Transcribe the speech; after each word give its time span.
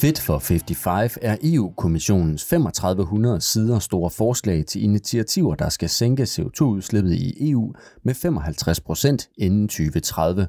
Fit 0.00 0.18
for 0.18 0.38
55 0.38 1.18
er 1.22 1.36
EU-kommissionens 1.42 2.46
3500 2.46 3.40
sider 3.40 3.78
store 3.78 4.10
forslag 4.10 4.66
til 4.66 4.82
initiativer, 4.82 5.54
der 5.54 5.68
skal 5.68 5.88
sænke 5.88 6.22
CO2-udslippet 6.22 7.12
i 7.12 7.50
EU 7.50 7.74
med 8.04 8.14
55 8.14 8.80
procent 8.80 9.28
inden 9.38 9.68
2030. 9.68 10.48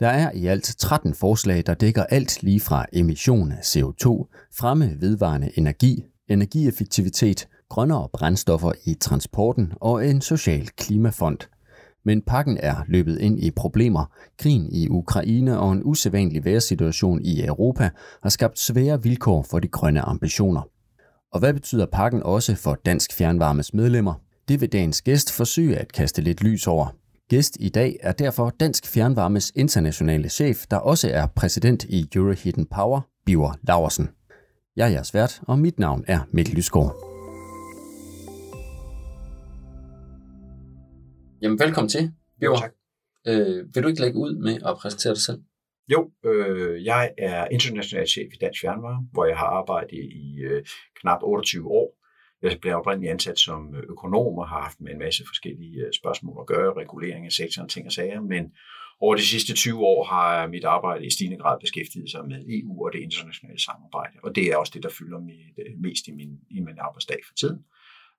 Der 0.00 0.08
er 0.08 0.30
i 0.34 0.46
alt 0.46 0.74
13 0.78 1.14
forslag, 1.14 1.62
der 1.66 1.74
dækker 1.74 2.04
alt 2.04 2.42
lige 2.42 2.60
fra 2.60 2.86
emission 2.92 3.52
af 3.52 3.60
CO2, 3.60 4.06
fremme 4.58 4.96
vedvarende 5.00 5.50
energi, 5.58 6.04
energieffektivitet, 6.28 7.48
grønnere 7.68 8.08
brændstoffer 8.12 8.72
i 8.84 8.94
transporten 8.94 9.72
og 9.80 10.08
en 10.08 10.20
social 10.20 10.66
klimafond. 10.66 11.38
Men 12.04 12.22
pakken 12.22 12.58
er 12.62 12.76
løbet 12.88 13.18
ind 13.18 13.44
i 13.44 13.50
problemer. 13.50 14.04
Krigen 14.38 14.68
i 14.72 14.88
Ukraine 14.88 15.58
og 15.58 15.72
en 15.72 15.82
usædvanlig 15.84 16.44
væresituation 16.44 17.22
i 17.22 17.44
Europa 17.46 17.90
har 18.22 18.30
skabt 18.30 18.58
svære 18.58 19.02
vilkår 19.02 19.46
for 19.50 19.58
de 19.58 19.68
grønne 19.68 20.00
ambitioner. 20.00 20.62
Og 21.32 21.38
hvad 21.38 21.54
betyder 21.54 21.86
pakken 21.86 22.22
også 22.22 22.54
for 22.54 22.74
Dansk 22.86 23.12
Fjernvarmes 23.12 23.74
medlemmer? 23.74 24.14
Det 24.48 24.60
vil 24.60 24.72
dagens 24.72 25.02
gæst 25.02 25.32
forsøge 25.32 25.76
at 25.76 25.92
kaste 25.92 26.22
lidt 26.22 26.42
lys 26.42 26.66
over. 26.66 26.94
Gæst 27.28 27.56
i 27.60 27.68
dag 27.68 27.96
er 28.00 28.12
derfor 28.12 28.50
Dansk 28.60 28.86
Fjernvarmes 28.86 29.52
internationale 29.54 30.28
chef, 30.28 30.66
der 30.70 30.76
også 30.76 31.10
er 31.12 31.26
præsident 31.26 31.84
i 31.84 32.08
Euroheating 32.14 32.68
Power, 32.70 33.00
Biver 33.26 33.52
Laversen. 33.62 34.08
Jeg 34.76 34.86
er 34.86 34.90
jeres 34.90 35.14
vært, 35.14 35.40
og 35.42 35.58
mit 35.58 35.78
navn 35.78 36.04
er 36.06 36.20
Mikkel 36.32 36.54
Lysgaard. 36.54 37.11
Jamen, 41.42 41.58
velkommen 41.58 41.88
til, 41.88 42.12
Biver. 42.40 42.56
tak. 42.56 42.72
Øh, 43.26 43.74
vil 43.74 43.82
du 43.82 43.88
ikke 43.88 44.00
lægge 44.00 44.18
ud 44.18 44.34
med 44.46 44.56
at 44.68 44.76
præsentere 44.76 45.14
dig 45.14 45.22
selv? 45.22 45.40
Jo, 45.88 46.10
øh, 46.24 46.84
jeg 46.84 47.12
er 47.18 47.48
international 47.48 48.06
chef 48.08 48.28
i 48.34 48.36
Dansk 48.40 48.60
Fjernvarme, 48.60 49.08
hvor 49.12 49.24
jeg 49.24 49.36
har 49.36 49.46
arbejdet 49.46 50.02
i 50.26 50.40
øh, 50.40 50.64
knap 51.00 51.20
28 51.22 51.68
år. 51.68 51.88
Jeg 52.42 52.58
blev 52.60 52.74
oprindeligt 52.74 53.10
ansat 53.10 53.38
som 53.38 53.74
økonom 53.74 54.38
og 54.38 54.48
har 54.48 54.60
haft 54.60 54.80
med 54.80 54.92
en 54.92 54.98
masse 54.98 55.22
forskellige 55.26 55.80
øh, 55.86 55.92
spørgsmål 56.00 56.36
at 56.40 56.46
gøre, 56.46 56.80
regulering 56.82 57.26
af 57.26 57.32
sektoren, 57.32 57.68
ting 57.68 57.86
og 57.86 57.92
sager, 57.92 58.20
men 58.20 58.44
over 59.00 59.14
de 59.14 59.26
sidste 59.26 59.52
20 59.54 59.80
år 59.80 60.04
har 60.04 60.46
mit 60.46 60.64
arbejde 60.64 61.06
i 61.06 61.10
stigende 61.10 61.38
grad 61.38 61.60
beskæftiget 61.60 62.10
sig 62.10 62.28
med 62.28 62.38
EU 62.56 62.84
og 62.84 62.92
det 62.92 63.00
internationale 63.00 63.60
samarbejde, 63.60 64.16
og 64.22 64.34
det 64.36 64.44
er 64.46 64.56
også 64.56 64.72
det, 64.74 64.82
der 64.82 64.92
fylder 64.98 65.18
mit, 65.18 65.56
øh, 65.58 65.72
mest 65.80 66.08
i 66.08 66.12
min, 66.12 66.32
i 66.50 66.60
min 66.60 66.78
arbejdsdag 66.78 67.20
for 67.28 67.34
tiden. 67.34 67.58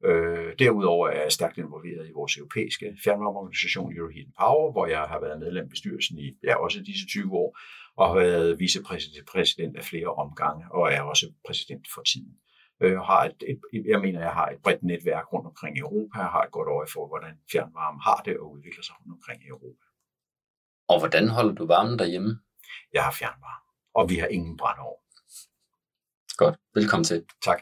Øh, 0.06 0.54
derudover 0.60 1.10
er 1.10 1.22
jeg 1.22 1.32
stærkt 1.32 1.58
involveret 1.58 2.10
i 2.10 2.12
vores 2.12 2.38
europæiske 2.38 2.98
fjernvarmeorganisation 3.04 3.98
Euroheating 3.98 4.34
Power, 4.40 4.72
hvor 4.72 4.88
jeg 4.88 5.02
har 5.02 5.20
været 5.20 5.40
medlem 5.40 5.64
af 5.64 5.70
bestyrelsen 5.70 6.20
i 6.20 6.38
ja, 6.44 6.56
også 6.56 6.80
disse 6.86 7.08
20 7.08 7.34
år, 7.34 7.60
og 7.98 8.08
har 8.08 8.16
været 8.16 8.60
vicepræsident 8.60 9.78
af 9.78 9.84
flere 9.84 10.08
omgange, 10.08 10.66
og 10.72 10.94
er 10.94 11.02
også 11.02 11.26
præsident 11.48 11.88
for 11.94 12.02
tiden. 12.02 12.34
Øh, 12.82 12.98
har 12.98 13.24
et, 13.26 13.44
et, 13.74 13.86
jeg 13.86 14.00
mener, 14.00 14.20
jeg 14.20 14.34
har 14.34 14.48
et 14.50 14.60
bredt 14.64 14.84
netværk 14.84 15.34
rundt 15.34 15.48
omkring 15.48 15.78
i 15.78 15.80
Europa, 15.80 16.20
og 16.20 16.32
har 16.36 16.44
et 16.44 16.52
godt 16.52 16.68
øje 16.68 16.88
for, 16.94 17.08
hvordan 17.08 17.34
fjernvarme 17.52 18.02
har 18.02 18.22
det 18.26 18.38
og 18.38 18.52
udvikler 18.52 18.84
sig 18.84 18.96
rundt 19.00 19.12
omkring 19.18 19.44
i 19.44 19.48
Europa. 19.48 19.86
Og 20.88 21.00
hvordan 21.00 21.28
holder 21.28 21.54
du 21.54 21.66
varmen 21.66 22.00
derhjemme? 22.00 22.40
Jeg 22.94 23.04
har 23.04 23.12
fjernvarme, 23.12 23.66
og 23.94 24.10
vi 24.10 24.16
har 24.16 24.28
ingen 24.28 24.58
brændeovn. 24.58 25.04
Godt, 26.38 26.56
velkommen 26.76 27.04
til. 27.04 27.26
Tak. 27.42 27.62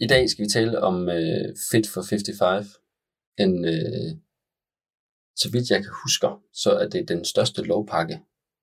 I 0.00 0.06
dag 0.06 0.30
skal 0.30 0.44
vi 0.44 0.50
tale 0.50 0.82
om 0.82 1.08
øh, 1.08 1.54
Fit 1.70 1.88
for 1.88 2.02
55. 2.10 2.66
En, 3.38 3.64
øh, 3.64 4.10
så 5.36 5.50
vidt 5.52 5.70
jeg 5.70 5.82
kan 5.82 5.92
huske, 6.04 6.26
så 6.52 6.70
er 6.70 6.88
det 6.88 7.08
den 7.08 7.24
største 7.24 7.62
lovpakke 7.62 8.18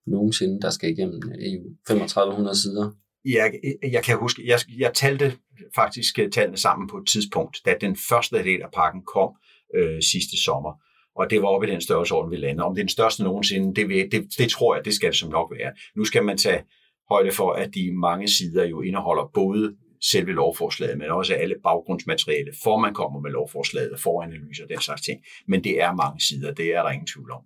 nogensinde, 0.08 0.62
der 0.62 0.70
skal 0.70 0.90
igennem 0.90 1.22
EU. 1.40 1.64
3500 1.88 2.62
sider. 2.62 2.92
Jeg, 3.26 3.54
jeg 3.92 4.04
kan 4.04 4.18
huske, 4.18 4.48
jeg, 4.48 4.60
jeg 4.78 4.92
talte 4.94 5.34
faktisk 5.76 6.20
øh, 6.20 6.32
tallene 6.32 6.58
sammen 6.58 6.90
på 6.90 6.98
et 6.98 7.08
tidspunkt, 7.08 7.58
da 7.66 7.76
den 7.82 7.96
første 8.10 8.44
del 8.44 8.62
af 8.62 8.72
pakken 8.74 9.02
kom 9.06 9.30
øh, 9.76 10.02
sidste 10.02 10.44
sommer. 10.44 10.74
Og 11.16 11.30
det 11.30 11.42
var 11.42 11.48
oppe 11.48 11.68
i 11.68 11.72
den 11.72 11.82
størrelsesorden, 11.82 12.32
vi 12.32 12.38
landede. 12.38 12.66
Om 12.66 12.76
det 12.76 12.82
er 12.82 12.86
den 12.86 12.90
største 12.90 13.24
nogensinde, 13.24 13.76
det, 13.76 14.12
det, 14.12 14.28
det 14.38 14.50
tror 14.50 14.76
jeg, 14.76 14.86
det 14.86 14.94
skal 14.94 15.10
det 15.10 15.18
som 15.18 15.30
nok 15.30 15.52
være. 15.58 15.74
Nu 15.96 16.06
skal 16.06 16.24
man 16.24 16.38
tage 16.38 16.64
højde 17.10 17.32
for, 17.32 17.52
at 17.52 17.70
de 17.76 17.92
mange 17.94 18.28
sider 18.28 18.66
jo 18.66 18.82
indeholder 18.82 19.32
både 19.34 19.76
selve 20.02 20.32
lovforslaget, 20.32 20.98
men 20.98 21.10
også 21.10 21.34
alle 21.34 21.56
baggrundsmateriale, 21.64 22.52
for 22.64 22.78
man 22.78 22.94
kommer 22.94 23.20
med 23.20 23.32
lovforslaget, 23.32 24.00
for 24.00 24.24
analyser 24.24 24.64
og 24.64 24.70
den 24.70 24.82
slags 24.82 25.02
ting. 25.02 25.24
Men 25.48 25.64
det 25.64 25.82
er 25.82 25.94
mange 25.94 26.22
sider, 26.22 26.54
det 26.54 26.76
er 26.76 26.84
der 26.84 26.90
ingen 26.90 27.08
tvivl 27.08 27.32
om. 27.32 27.44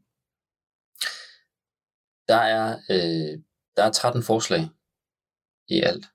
Der 2.27 2.35
er, 2.35 2.77
øh, 2.89 3.39
der 3.75 3.83
er 3.83 3.91
13 3.91 4.23
forslag 4.23 4.61
i 5.67 5.81
alt. 5.81 6.05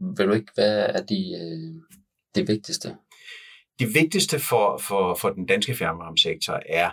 Ved 0.00 0.26
du 0.26 0.32
ikke, 0.32 0.52
hvad 0.54 0.78
er 0.78 1.02
de, 1.02 1.20
øh, 1.40 1.98
det 2.34 2.48
vigtigste? 2.48 2.96
Det 3.78 3.94
vigtigste 3.94 4.38
for, 4.38 4.78
for, 4.78 5.14
for 5.14 5.30
den 5.30 5.46
danske 5.46 5.74
fjernvarmesektor 5.74 6.60
er 6.68 6.90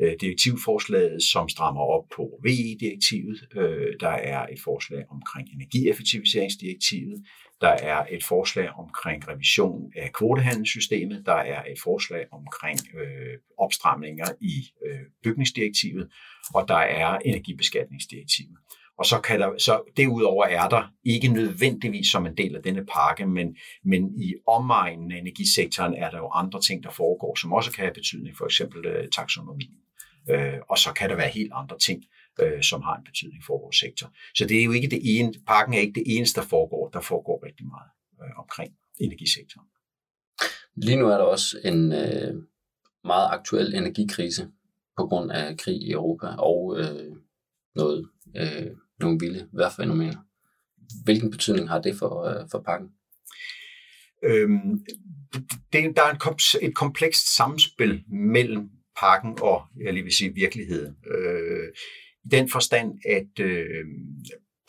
øh, 0.00 0.12
direktivforslaget, 0.20 1.22
som 1.22 1.48
strammer 1.48 1.80
op 1.80 2.04
på 2.16 2.40
VE-direktivet. 2.44 3.48
Øh, 3.56 3.94
der 4.00 4.16
er 4.34 4.46
et 4.46 4.60
forslag 4.64 5.04
omkring 5.10 5.48
energieffektiviseringsdirektivet. 5.54 7.24
Der 7.60 7.68
er 7.68 8.06
et 8.10 8.24
forslag 8.24 8.68
omkring 8.78 9.28
revision 9.28 9.92
af 9.96 10.12
kvotehandelssystemet. 10.12 11.22
Der 11.26 11.40
er 11.54 11.62
et 11.64 11.80
forslag 11.84 12.24
omkring 12.32 12.78
øh, 12.94 13.38
opstramninger 13.58 14.26
i 14.40 14.54
øh, 14.86 15.00
bygningsdirektivet. 15.22 16.12
Og 16.54 16.68
der 16.68 16.82
er 17.02 17.18
energibeskatningsdirektivet. 17.18 18.56
Og 19.02 19.06
så, 19.06 19.20
kan 19.20 19.40
der, 19.40 19.58
så 19.58 19.82
derudover 19.96 20.44
er 20.44 20.68
der 20.68 20.92
ikke 21.04 21.28
nødvendigvis 21.28 22.08
som 22.08 22.26
en 22.26 22.36
del 22.36 22.56
af 22.56 22.62
denne 22.62 22.86
pakke, 22.86 23.26
men, 23.26 23.56
men 23.84 24.22
i 24.22 24.34
omegnen 24.46 25.12
af 25.12 25.18
energisektoren 25.18 25.94
er 25.94 26.10
der 26.10 26.18
jo 26.18 26.28
andre 26.28 26.60
ting, 26.60 26.82
der 26.82 26.90
foregår, 26.90 27.38
som 27.40 27.52
også 27.52 27.72
kan 27.72 27.84
have 27.84 27.94
betydning, 27.94 28.36
for 28.36 28.44
eksempel 28.44 28.86
øh, 28.86 29.08
taksonomien. 29.08 29.78
Øh, 30.30 30.58
og 30.68 30.78
så 30.78 30.92
kan 30.92 31.10
der 31.10 31.16
være 31.16 31.28
helt 31.28 31.52
andre 31.54 31.78
ting, 31.78 32.04
øh, 32.40 32.62
som 32.62 32.82
har 32.82 32.96
en 32.96 33.04
betydning 33.04 33.44
for 33.46 33.58
vores 33.62 33.76
sektor. 33.76 34.12
Så 34.34 34.46
det 34.46 34.60
er 34.60 34.64
jo 34.64 34.72
ikke 34.72 34.90
det 34.90 35.00
ene, 35.04 35.32
pakken 35.46 35.74
er 35.74 35.78
ikke 35.78 36.00
det 36.00 36.16
eneste, 36.16 36.40
der 36.40 36.46
foregår. 36.46 36.88
Der 36.88 37.00
foregår 37.00 37.46
rigtig 37.46 37.66
meget 37.66 37.90
øh, 38.22 38.38
omkring 38.38 38.72
energisektoren. 39.00 39.68
Lige 40.76 40.96
nu 40.96 41.08
er 41.08 41.16
der 41.16 41.24
også 41.24 41.56
en 41.64 41.92
øh, 41.92 42.34
meget 43.04 43.28
aktuel 43.30 43.74
energikrise 43.74 44.48
på 44.96 45.06
grund 45.06 45.32
af 45.32 45.56
krig 45.58 45.82
i 45.82 45.90
Europa 45.92 46.26
og 46.26 46.76
øh, 46.78 47.16
noget, 47.74 48.08
øh, 48.36 48.70
nogle 49.02 49.18
vilde 49.20 49.48
vejrfænomener. 49.52 50.18
Hvilken 51.04 51.30
betydning 51.30 51.68
har 51.68 51.80
det 51.80 51.96
for, 51.98 52.24
øh, 52.24 52.48
for 52.50 52.60
pakken? 52.60 52.88
Øhm, 54.24 54.84
det, 55.72 55.96
der 55.96 56.02
er 56.02 56.62
et 56.62 56.74
komplekst 56.74 57.36
samspil 57.36 58.04
mellem 58.08 58.70
pakken 59.00 59.38
og, 59.42 59.62
jeg 59.84 59.92
lige 59.92 60.02
vil 60.02 60.12
sige, 60.12 60.34
virkeligheden. 60.34 60.96
Øh, 61.06 61.68
I 62.24 62.28
den 62.28 62.48
forstand, 62.48 62.98
at 63.08 63.40
øh, 63.40 63.84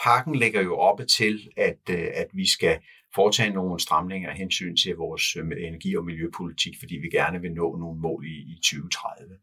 pakken 0.04 0.36
lægger 0.36 0.62
jo 0.62 0.78
op 0.78 1.00
til, 1.18 1.50
at, 1.58 1.80
øh, 1.90 2.08
at 2.14 2.28
vi 2.34 2.50
skal 2.50 2.80
foretage 3.16 3.54
nogle 3.54 3.80
stramninger 3.80 4.30
af 4.30 4.38
hensyn 4.38 4.76
til 4.76 4.96
vores 4.96 5.36
øh, 5.36 5.44
energi- 5.58 5.98
og 5.98 6.06
miljøpolitik, 6.06 6.74
fordi 6.80 6.96
vi 6.96 7.10
gerne 7.10 7.42
vil 7.42 7.54
nå 7.54 7.78
nogle 7.78 8.00
mål 8.00 8.26
i, 8.26 8.38
i 8.54 8.56
2030. 8.56 9.36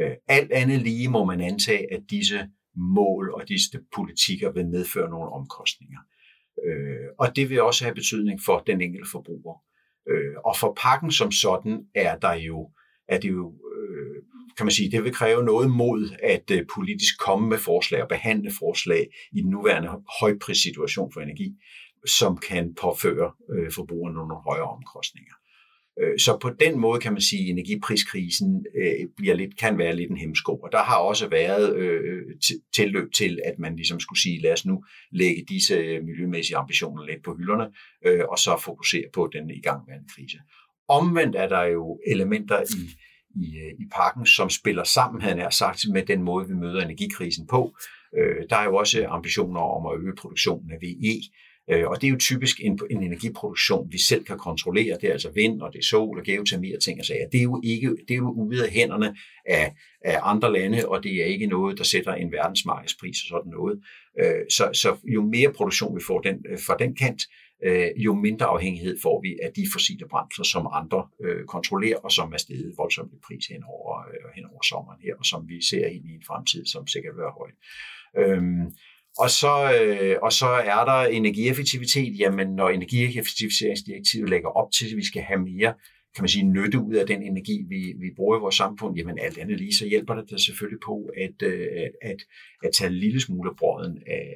Øh, 0.00 0.16
alt 0.28 0.52
andet 0.52 0.82
lige 0.82 1.08
må 1.08 1.24
man 1.24 1.40
antage, 1.40 1.92
at 1.92 2.02
disse 2.10 2.48
mål 2.76 3.32
og 3.34 3.48
disse 3.48 3.80
politikker 3.94 4.52
vil 4.52 4.66
medføre 4.66 5.10
nogle 5.10 5.32
omkostninger. 5.32 6.00
Øh, 6.66 7.08
og 7.18 7.36
det 7.36 7.50
vil 7.50 7.62
også 7.62 7.84
have 7.84 7.94
betydning 7.94 8.40
for 8.46 8.58
den 8.58 8.80
enkelte 8.80 9.10
forbruger. 9.10 9.56
Øh, 10.08 10.34
og 10.44 10.56
for 10.56 10.78
pakken 10.82 11.12
som 11.12 11.32
sådan 11.32 11.86
er 11.94 12.18
der 12.18 12.34
jo, 12.34 12.70
er 13.08 13.18
det 13.20 13.28
jo 13.30 13.54
øh, 13.72 14.22
kan 14.56 14.66
man 14.66 14.72
sige, 14.72 14.90
det 14.90 15.04
vil 15.04 15.14
kræve 15.14 15.44
noget 15.44 15.70
mod 15.70 16.10
at 16.22 16.50
øh, 16.50 16.66
politisk 16.74 17.18
komme 17.18 17.48
med 17.48 17.58
forslag 17.58 18.02
og 18.02 18.08
behandle 18.08 18.50
forslag 18.58 19.08
i 19.32 19.40
den 19.40 19.50
nuværende 19.50 19.90
højprissituation 20.20 21.12
for 21.12 21.20
energi, 21.20 21.54
som 22.06 22.38
kan 22.38 22.74
påføre 22.80 23.32
øh, 23.52 23.72
forbrugerne 23.72 24.14
nogle 24.14 24.36
højere 24.48 24.70
omkostninger. 24.76 25.34
Øh, 26.02 26.18
så 26.18 26.38
på 26.42 26.50
den 26.60 26.80
måde 26.80 27.00
kan 27.00 27.12
man 27.12 27.22
sige, 27.22 27.42
at 27.42 27.50
energipriskrisen 27.50 28.66
øh, 28.80 29.08
bliver 29.16 29.34
lidt, 29.34 29.58
kan 29.58 29.78
være 29.78 29.96
lidt 29.96 30.10
en 30.10 30.16
hemsko. 30.16 30.56
Og 30.56 30.68
der 30.72 30.82
har 30.82 30.96
også 30.96 31.28
været 31.28 31.76
øh, 31.76 32.22
tilløb 32.74 33.12
til, 33.12 33.38
at 33.44 33.58
man 33.58 33.76
ligesom 33.76 34.00
skulle 34.00 34.20
sige, 34.20 34.42
lad 34.42 34.52
os 34.52 34.66
nu 34.66 34.84
lægge 35.12 35.44
disse 35.48 35.74
øh, 35.74 36.04
miljømæssige 36.04 36.56
ambitioner 36.56 37.06
lidt 37.06 37.24
på 37.24 37.36
hylderne, 37.38 37.66
øh, 38.06 38.24
og 38.28 38.38
så 38.38 38.62
fokusere 38.64 39.04
på 39.14 39.30
den 39.32 39.50
igangværende 39.50 40.08
krise. 40.14 40.38
Omvendt 40.88 41.36
er 41.36 41.48
der 41.48 41.62
jo 41.62 42.00
elementer 42.06 42.60
i, 42.60 42.82
i, 43.40 43.46
i 43.78 43.84
pakken, 43.92 44.26
som 44.26 44.50
spiller 44.50 44.84
sammen, 44.84 45.22
havde 45.22 45.38
jeg 45.38 45.52
sagt, 45.52 45.80
med 45.92 46.02
den 46.06 46.22
måde, 46.22 46.48
vi 46.48 46.54
møder 46.54 46.84
energikrisen 46.84 47.46
på. 47.46 47.76
Øh, 48.18 48.36
der 48.50 48.56
er 48.56 48.64
jo 48.64 48.76
også 48.76 49.06
ambitioner 49.08 49.60
om 49.60 49.86
at 49.86 50.00
øge 50.02 50.16
produktionen 50.18 50.70
af 50.70 50.78
VE, 50.82 51.20
Øh, 51.70 51.86
og 51.88 52.00
det 52.00 52.06
er 52.06 52.10
jo 52.10 52.16
typisk 52.18 52.60
en, 52.60 52.78
en 52.90 53.02
energiproduktion, 53.02 53.92
vi 53.92 53.98
selv 53.98 54.24
kan 54.24 54.38
kontrollere. 54.38 54.98
Det 55.00 55.08
er 55.08 55.12
altså 55.12 55.30
vind, 55.34 55.60
og 55.60 55.72
det 55.72 55.78
er 55.78 55.82
sol, 55.82 56.18
og 56.18 56.24
geotermi 56.24 56.72
og 56.72 56.82
ting 56.82 56.98
og 57.00 57.04
sager. 57.04 57.28
Det 57.28 57.38
er 57.38 57.42
jo, 57.42 57.60
ikke, 57.64 57.96
det 58.08 58.14
er 58.14 58.16
jo 58.16 58.30
ude 58.30 58.64
af 58.64 58.70
hænderne 58.70 59.16
af, 59.46 59.74
af 60.04 60.18
andre 60.22 60.52
lande, 60.52 60.88
og 60.88 61.02
det 61.02 61.22
er 61.22 61.24
ikke 61.24 61.46
noget, 61.46 61.78
der 61.78 61.84
sætter 61.84 62.14
en 62.14 62.32
verdensmarkedspris 62.32 63.22
og 63.22 63.28
sådan 63.28 63.50
noget. 63.50 63.80
Øh, 64.20 64.44
så, 64.50 64.70
så 64.72 64.96
jo 65.14 65.22
mere 65.22 65.52
produktion 65.52 65.96
vi 65.96 66.02
får 66.06 66.20
den, 66.20 66.44
øh, 66.50 66.58
fra 66.66 66.76
den 66.78 66.94
kant, 66.94 67.22
øh, 67.64 67.88
jo 67.96 68.14
mindre 68.14 68.46
afhængighed 68.46 68.96
får 69.02 69.20
vi 69.22 69.38
af 69.42 69.50
de 69.56 69.64
fossile 69.72 70.08
brændsler, 70.10 70.44
som 70.44 70.68
andre 70.72 71.08
øh, 71.24 71.44
kontrollerer, 71.44 71.98
og 71.98 72.12
som 72.12 72.32
er 72.32 72.36
steget 72.36 72.74
voldsomt 72.76 73.12
i 73.12 73.18
pris 73.26 73.46
hen 73.46 73.62
over, 73.64 73.94
hen 74.34 74.44
over 74.44 74.62
sommeren 74.62 75.00
her, 75.02 75.14
og 75.18 75.24
som 75.24 75.48
vi 75.48 75.62
ser 75.70 75.86
ind 75.86 76.04
i 76.10 76.14
en 76.14 76.24
fremtid, 76.26 76.66
som 76.66 76.86
sikkert 76.86 77.14
vil 77.14 77.22
være 77.22 77.38
høj. 77.40 77.50
Øhm, 78.22 78.66
og 79.18 79.30
så, 79.30 79.72
øh, 79.80 80.16
og 80.22 80.32
så 80.32 80.46
er 80.46 80.84
der 80.84 81.00
energieffektivitet. 81.02 82.18
Jamen, 82.18 82.48
når 82.48 82.68
energieffektiviseringsdirektivet 82.68 84.30
lægger 84.30 84.48
op 84.48 84.72
til, 84.72 84.86
at 84.90 84.96
vi 84.96 85.06
skal 85.06 85.22
have 85.22 85.40
mere 85.40 85.74
kan 86.16 86.22
man 86.22 86.28
sige, 86.28 86.44
nytte 86.44 86.78
ud 86.78 86.94
af 86.94 87.06
den 87.06 87.22
energi, 87.22 87.64
vi, 87.68 87.80
vi 88.00 88.10
bruger 88.16 88.36
i 88.36 88.40
vores 88.40 88.54
samfund, 88.54 88.96
jamen 88.96 89.18
alt 89.18 89.38
andet 89.38 89.58
lige, 89.58 89.74
så 89.74 89.86
hjælper 89.86 90.14
det 90.14 90.40
selvfølgelig 90.40 90.80
på 90.86 91.10
at, 91.16 91.42
at, 91.42 91.92
at, 92.02 92.20
at 92.64 92.70
tage 92.72 92.88
en 92.88 92.96
lille 92.96 93.20
smule 93.20 93.50
af 93.50 93.56
brøden 93.56 94.02
af, 94.06 94.26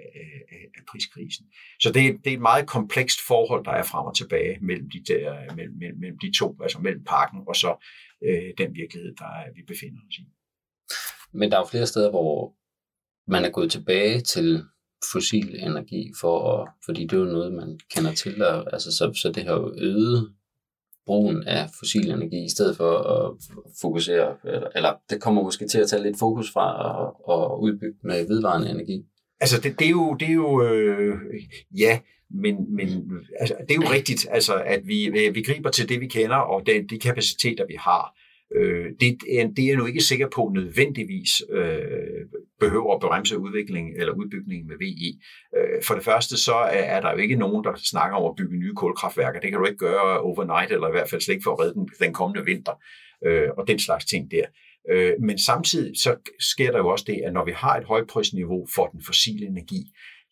af, 0.54 0.64
af 0.76 0.82
priskrisen. 0.90 1.46
Så 1.80 1.92
det, 1.92 2.24
det 2.24 2.30
er 2.30 2.34
et 2.34 2.48
meget 2.50 2.66
komplekst 2.66 3.20
forhold, 3.26 3.64
der 3.64 3.70
er 3.70 3.82
frem 3.82 4.06
og 4.06 4.16
tilbage 4.16 4.58
mellem 4.62 4.90
de, 4.90 5.04
der, 5.12 5.54
mellem, 5.54 5.76
mellem, 5.78 5.98
mellem 6.00 6.18
de 6.18 6.38
to, 6.38 6.56
altså 6.62 6.78
mellem 6.78 7.04
parken 7.04 7.40
og 7.48 7.56
så 7.56 7.86
øh, 8.26 8.50
den 8.58 8.74
virkelighed, 8.74 9.14
der 9.14 9.30
er, 9.40 9.52
vi 9.54 9.62
befinder 9.66 10.00
os 10.08 10.18
i. 10.18 10.24
Men 11.32 11.50
der 11.50 11.56
er 11.56 11.60
jo 11.60 11.70
flere 11.70 11.86
steder, 11.86 12.10
hvor 12.10 12.54
man 13.30 13.44
er 13.44 13.50
gået 13.50 13.70
tilbage 13.70 14.20
til 14.20 14.64
fossil 15.12 15.56
energi, 15.58 16.12
for, 16.20 16.52
at, 16.52 16.68
fordi 16.84 17.02
det 17.02 17.12
er 17.12 17.20
jo 17.20 17.24
noget, 17.24 17.52
man 17.52 17.78
kender 17.94 18.12
til, 18.12 18.42
og, 18.42 18.72
altså, 18.72 18.92
så, 18.92 19.12
så 19.14 19.32
det 19.32 19.44
har 19.44 19.52
jo 19.52 19.74
øget 19.78 20.32
brugen 21.06 21.42
af 21.42 21.68
fossil 21.78 22.10
energi, 22.10 22.44
i 22.44 22.48
stedet 22.48 22.76
for 22.76 22.92
at 22.98 23.34
fokusere, 23.80 24.36
eller, 24.44 24.68
eller 24.76 24.92
det 25.10 25.20
kommer 25.20 25.42
måske 25.42 25.68
til 25.68 25.78
at 25.78 25.88
tage 25.88 26.02
lidt 26.02 26.18
fokus 26.18 26.52
fra 26.52 26.66
at, 27.02 27.08
at 27.34 27.60
udbygge 27.60 27.98
med 28.04 28.26
vedvarende 28.28 28.70
energi. 28.70 29.04
Altså 29.40 29.60
det, 29.60 29.78
det 29.78 29.86
er 29.86 29.90
jo, 29.90 30.16
det 30.20 30.28
er 30.28 30.32
jo 30.32 30.62
øh, 30.62 31.14
ja, 31.78 32.00
men, 32.30 32.74
men 32.76 32.88
altså, 33.40 33.56
det 33.68 33.70
er 33.70 33.80
jo 33.82 33.92
rigtigt, 33.92 34.26
altså, 34.30 34.54
at 34.54 34.86
vi, 34.86 35.06
øh, 35.06 35.34
vi 35.34 35.42
griber 35.42 35.70
til 35.70 35.88
det, 35.88 36.00
vi 36.00 36.06
kender, 36.06 36.36
og 36.36 36.66
de, 36.66 36.86
de 36.90 36.98
kapaciteter, 36.98 37.66
vi 37.66 37.76
har. 37.78 38.14
Øh, 38.56 38.86
det, 39.00 39.08
er, 39.38 39.48
det 39.56 39.64
er 39.64 39.68
jeg 39.68 39.76
nu 39.76 39.86
ikke 39.86 40.00
sikker 40.00 40.28
på 40.34 40.52
nødvendigvis 40.54 41.42
øh, 41.50 42.26
behøver 42.60 42.94
at 42.94 43.00
bremse 43.00 43.38
udvikling 43.38 43.86
eller 43.96 44.12
udbygning 44.12 44.66
med 44.66 44.76
VE. 44.82 45.10
Øh, 45.56 45.82
for 45.86 45.94
det 45.94 46.04
første 46.04 46.36
så 46.36 46.54
er, 46.54 47.00
der 47.00 47.10
jo 47.12 47.16
ikke 47.16 47.36
nogen, 47.36 47.64
der 47.64 47.72
snakker 47.76 48.16
om 48.16 48.30
at 48.30 48.36
bygge 48.36 48.56
nye 48.56 48.74
kulkraftværker. 48.74 49.40
Det 49.40 49.50
kan 49.50 49.58
du 49.58 49.66
ikke 49.66 49.78
gøre 49.78 50.20
overnight, 50.20 50.72
eller 50.72 50.88
i 50.88 50.90
hvert 50.90 51.10
fald 51.10 51.20
slet 51.20 51.34
ikke 51.34 51.44
for 51.44 51.52
at 51.52 51.60
redde 51.60 51.74
den, 51.74 51.88
den 52.00 52.12
kommende 52.12 52.44
vinter, 52.44 52.74
øh, 53.26 53.48
og 53.58 53.68
den 53.68 53.78
slags 53.78 54.04
ting 54.04 54.30
der. 54.30 54.46
Øh, 54.90 55.12
men 55.20 55.38
samtidig 55.38 55.92
så 55.96 56.16
sker 56.52 56.70
der 56.70 56.78
jo 56.78 56.88
også 56.88 57.04
det, 57.08 57.18
at 57.26 57.32
når 57.32 57.44
vi 57.44 57.52
har 57.52 57.76
et 57.76 57.84
højprisniveau 57.84 58.66
for 58.74 58.86
den 58.86 59.02
fossile 59.06 59.46
energi, 59.46 59.82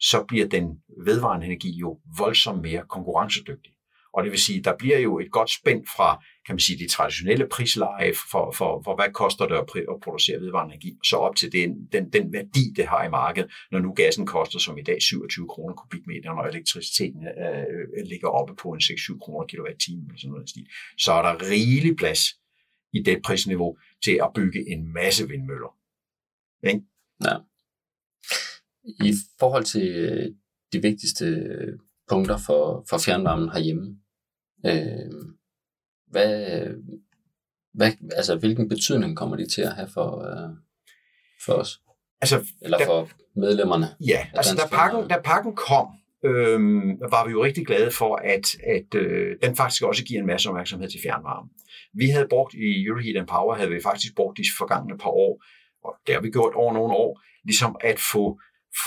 så 0.01 0.25
bliver 0.29 0.49
den 0.49 0.65
vedvarende 1.05 1.47
energi 1.47 1.79
jo 1.79 1.99
voldsomt 2.19 2.63
mere 2.63 2.83
konkurrencedygtig. 2.89 3.73
Og 4.19 4.25
det 4.25 4.31
vil 4.31 4.41
sige, 4.41 4.63
der 4.63 4.77
bliver 4.79 4.99
jo 4.99 5.19
et 5.19 5.31
godt 5.31 5.51
spænd 5.51 5.87
fra, 5.97 6.25
kan 6.47 6.55
man 6.55 6.61
sige, 6.61 6.79
de 6.79 6.89
traditionelle 6.89 7.47
prisleje 7.53 8.13
for, 8.31 8.53
for, 8.59 8.83
for 8.85 8.95
hvad 8.95 9.13
koster 9.13 9.47
det 9.47 9.55
at, 9.55 9.83
at 9.95 10.01
producere 10.03 10.41
vedvarende 10.41 10.75
energi, 10.75 10.99
så 11.05 11.17
op 11.17 11.37
til 11.37 11.53
den, 11.53 11.87
den, 11.93 12.13
den 12.13 12.33
værdi, 12.33 12.65
det 12.77 12.87
har 12.87 13.05
i 13.05 13.11
markedet, 13.11 13.51
når 13.71 13.79
nu 13.79 13.93
gassen 13.93 14.27
koster 14.27 14.59
som 14.59 14.79
i 14.79 14.83
dag 14.83 15.03
27 15.03 15.49
kroner 15.49 15.75
kubikmeter, 15.75 16.35
når 16.35 16.43
elektriciteten 16.43 17.27
øh, 17.27 17.59
øh, 17.59 18.05
ligger 18.07 18.29
oppe 18.29 18.55
på 18.63 18.69
en 18.69 18.81
6-7 18.81 19.19
kroner 19.19 19.47
kilowatt-time, 19.47 20.03
eller 20.07 20.19
sådan 20.19 20.31
noget 20.31 20.51
stil, 20.51 20.67
så 20.99 21.13
er 21.13 21.23
der 21.23 21.51
rigelig 21.51 21.97
plads 21.97 22.23
i 22.93 23.03
det 23.03 23.23
prisniveau 23.25 23.79
til 24.05 24.21
at 24.23 24.31
bygge 24.35 24.71
en 24.73 24.93
masse 24.93 25.29
vindmøller. 25.29 25.73
Ikke? 26.71 26.83
Ja. 27.25 27.37
I 29.09 29.13
forhold 29.41 29.65
til 29.65 29.89
de 30.73 30.83
vigtigste 30.83 31.25
punkter 32.09 32.39
for, 32.47 32.85
for 32.91 32.99
fjernvarmen 32.99 33.51
herhjemme. 33.53 33.99
Øh, 34.67 35.13
hvad, 36.11 36.67
hvad, 37.75 37.93
altså, 38.17 38.37
hvilken 38.37 38.69
betydning 38.69 39.17
kommer 39.17 39.37
de 39.37 39.47
til 39.47 39.63
at 39.63 39.73
have 39.73 39.89
for, 39.95 40.11
øh, 40.25 40.57
for 41.45 41.53
os? 41.53 41.81
Altså, 42.21 42.47
Eller 42.63 42.79
for 42.87 42.99
der, 43.01 43.07
medlemmerne? 43.37 43.87
Ja, 44.07 44.27
altså 44.35 44.57
da 44.57 44.77
pakken, 44.77 45.09
da 45.09 45.21
pakken 45.25 45.57
kom, 45.57 45.89
øh, 46.25 46.61
var 47.11 47.27
vi 47.27 47.31
jo 47.31 47.45
rigtig 47.45 47.67
glade 47.67 47.91
for, 47.91 48.17
at, 48.17 48.47
at 48.77 48.95
øh, 48.95 49.37
den 49.43 49.57
faktisk 49.57 49.83
også 49.83 50.05
giver 50.05 50.21
en 50.21 50.27
masse 50.27 50.49
opmærksomhed 50.49 50.89
til 50.91 51.01
fjernvarme. 51.03 51.49
Vi 51.95 52.09
havde 52.09 52.27
brugt 52.31 52.55
i 52.55 52.85
Euroheat 52.87 53.17
and 53.17 53.27
Power, 53.27 53.55
havde 53.55 53.71
vi 53.71 53.81
faktisk 53.83 54.15
brugt 54.17 54.39
de 54.39 54.45
forgangne 54.59 54.99
par 54.99 55.11
år, 55.11 55.45
og 55.85 55.95
det 56.07 56.15
har 56.15 56.23
vi 56.23 56.31
gjort 56.31 56.55
over 56.55 56.73
nogle 56.73 56.95
år, 56.95 57.21
ligesom 57.45 57.77
at 57.81 57.99
få 58.13 58.41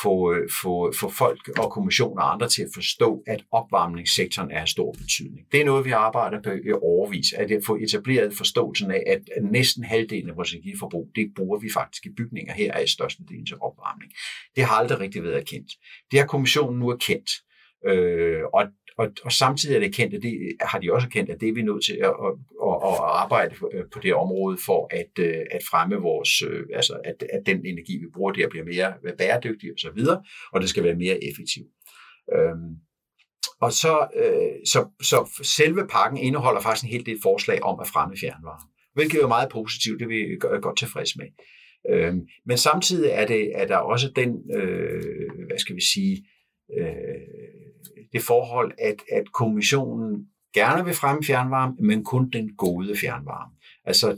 få, 0.04 0.34
øh, 0.34 0.50
få, 0.62 0.94
få 1.00 1.10
folk 1.10 1.50
og 1.58 1.72
kommissioner 1.72 2.22
og 2.22 2.34
andre 2.34 2.50
til 2.50 2.62
at 2.62 2.70
forstå, 2.74 3.24
at 3.28 3.44
opvarmningssektoren 3.52 4.52
er 4.52 4.62
af 4.62 4.68
stor 4.68 4.92
betydning. 4.92 5.52
Det 5.52 5.62
er 5.62 5.66
noget, 5.66 5.86
vi 5.86 5.92
arbejder 5.92 6.42
på 6.42 6.50
i 6.50 6.72
overvis, 6.72 7.34
at 7.34 7.52
få 7.66 7.76
etableret 7.76 8.34
forståelsen 8.34 8.92
af, 8.92 9.04
at 9.08 9.22
næsten 9.44 9.84
halvdelen 9.84 10.30
af 10.30 10.36
vores 10.36 10.54
energiforbrug, 10.54 11.10
det 11.16 11.32
bruger 11.36 11.60
vi 11.60 11.70
faktisk 11.74 12.06
i 12.06 12.10
bygninger. 12.18 12.54
Her 12.54 12.74
er 12.74 12.86
størstedelen 12.86 13.46
til 13.46 13.58
opvarmning. 13.62 14.12
Det 14.56 14.64
har 14.64 14.76
aldrig 14.76 15.00
rigtig 15.00 15.24
været 15.24 15.38
erkendt. 15.38 15.72
Det 16.12 16.20
har 16.20 16.28
kommissionen 16.28 16.80
nu 16.80 16.90
erkendt. 16.90 17.32
Øh, 17.88 18.44
og 18.54 18.64
og, 18.98 19.12
og 19.24 19.32
samtidig 19.32 19.76
er 19.76 19.80
det 19.80 19.96
kendt, 19.96 20.14
at 20.14 20.22
det 20.22 20.34
har 20.62 20.80
de 20.80 20.94
også 20.94 21.10
kendt, 21.10 21.30
at 21.30 21.42
det 21.42 21.50
er 21.50 21.54
vi 21.54 21.62
nødt 21.62 21.86
til 21.86 21.94
at, 21.94 22.14
at, 22.26 22.34
at, 22.68 22.76
at 22.84 22.98
arbejde 23.24 23.56
på 23.56 23.72
øh, 23.74 24.04
det 24.04 24.14
område 24.14 24.58
for 24.66 24.88
at, 24.92 25.26
øh, 25.26 25.42
at 25.52 25.62
fremme 25.70 25.96
vores, 25.96 26.42
øh, 26.42 26.66
altså 26.74 26.94
at, 27.04 27.24
at 27.34 27.46
den 27.46 27.66
energi, 27.66 27.98
vi 27.98 28.06
bruger 28.14 28.32
der, 28.32 28.50
bliver 28.50 28.66
mere 28.66 28.94
bæredygtig 29.18 29.72
og 29.72 29.80
så 29.80 29.92
videre, 29.96 30.24
og 30.54 30.62
det 30.62 30.70
skal 30.70 30.84
være 30.84 30.96
mere 30.96 31.24
effektiv. 31.24 31.64
Øhm, 32.36 32.76
og 33.62 33.72
så, 33.72 34.08
øh, 34.16 34.66
så, 34.66 34.90
så 35.02 35.44
selve 35.44 35.88
pakken 35.88 36.20
indeholder 36.20 36.62
faktisk 36.62 36.84
en 36.84 36.92
hel 36.92 37.06
del 37.06 37.20
forslag 37.22 37.64
om 37.64 37.80
at 37.80 37.88
fremme 37.88 38.18
fjernvarme, 38.18 38.68
hvilket 38.94 39.22
er 39.22 39.28
meget 39.28 39.50
positivt, 39.50 40.00
det 40.00 40.06
er 40.06 40.10
vi 40.10 40.38
godt 40.62 40.78
tilfreds 40.78 41.18
med. 41.18 41.28
Øhm, 41.90 42.22
men 42.46 42.58
samtidig 42.58 43.10
er, 43.12 43.26
det, 43.26 43.52
er 43.56 43.68
der 43.68 43.78
også 43.78 44.12
den, 44.16 44.52
øh, 44.56 45.30
hvad 45.48 45.58
skal 45.58 45.76
vi 45.76 45.82
sige, 45.94 46.26
øh, 46.80 47.31
det 48.14 48.22
forhold, 48.22 48.72
at, 48.80 48.96
at 49.12 49.32
kommissionen 49.32 50.28
gerne 50.54 50.86
vil 50.86 50.94
fremme 50.94 51.24
fjernvarme, 51.24 51.76
men 51.80 52.04
kun 52.04 52.30
den 52.30 52.56
gode 52.56 52.98
fjernvarme. 52.98 53.54
Altså 53.86 54.18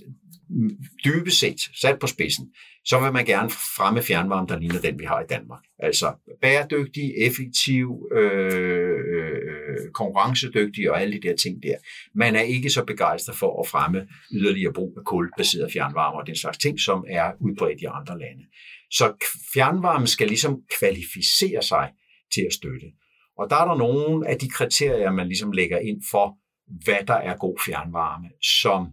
dybest 1.06 1.40
set, 1.40 1.60
sat 1.82 2.00
på 2.00 2.08
spidsen, 2.08 2.54
så 2.86 3.00
vil 3.00 3.14
man 3.14 3.26
gerne 3.26 3.50
fremme 3.50 4.02
fjernvarme, 4.02 4.48
der 4.48 4.60
ligner 4.60 4.82
den, 4.82 5.00
vi 5.00 5.06
har 5.06 5.22
i 5.22 5.26
Danmark. 5.30 5.64
Altså 5.80 6.14
bæredygtig, 6.42 7.14
effektiv, 7.18 8.10
øh, 8.16 9.00
øh, 9.16 9.92
konkurrencedygtig 9.94 10.92
og 10.92 11.02
alle 11.02 11.22
de 11.22 11.28
der 11.28 11.36
ting 11.36 11.64
der. 11.64 11.76
Man 12.16 12.36
er 12.36 12.42
ikke 12.42 12.70
så 12.70 12.86
begejstret 12.86 13.36
for 13.36 13.62
at 13.62 13.68
fremme 13.68 14.08
yderligere 14.34 14.74
brug 14.74 14.94
af 14.98 15.06
kulbaseret 15.06 15.72
fjernvarme 15.74 16.18
og 16.20 16.28
den 16.28 16.36
slags 16.36 16.58
ting, 16.58 16.80
som 16.80 17.06
er 17.10 17.32
udbredt 17.40 17.82
i 17.82 17.86
andre 17.86 18.20
lande. 18.20 18.44
Så 18.92 19.14
fjernvarme 19.54 20.08
skal 20.08 20.28
ligesom 20.28 20.62
kvalificere 20.80 21.62
sig 21.62 21.92
til 22.34 22.44
at 22.48 22.54
støtte. 22.54 22.88
Og 23.38 23.50
der 23.50 23.56
er 23.56 23.66
der 23.66 23.78
nogle 23.78 24.30
af 24.30 24.38
de 24.38 24.50
kriterier, 24.50 25.12
man 25.12 25.28
ligesom 25.28 25.52
lægger 25.52 25.80
ind 25.80 26.02
for, 26.12 26.38
hvad 26.84 27.06
der 27.08 27.14
er 27.14 27.38
god 27.38 27.58
fjernvarme, 27.66 28.30
som, 28.42 28.88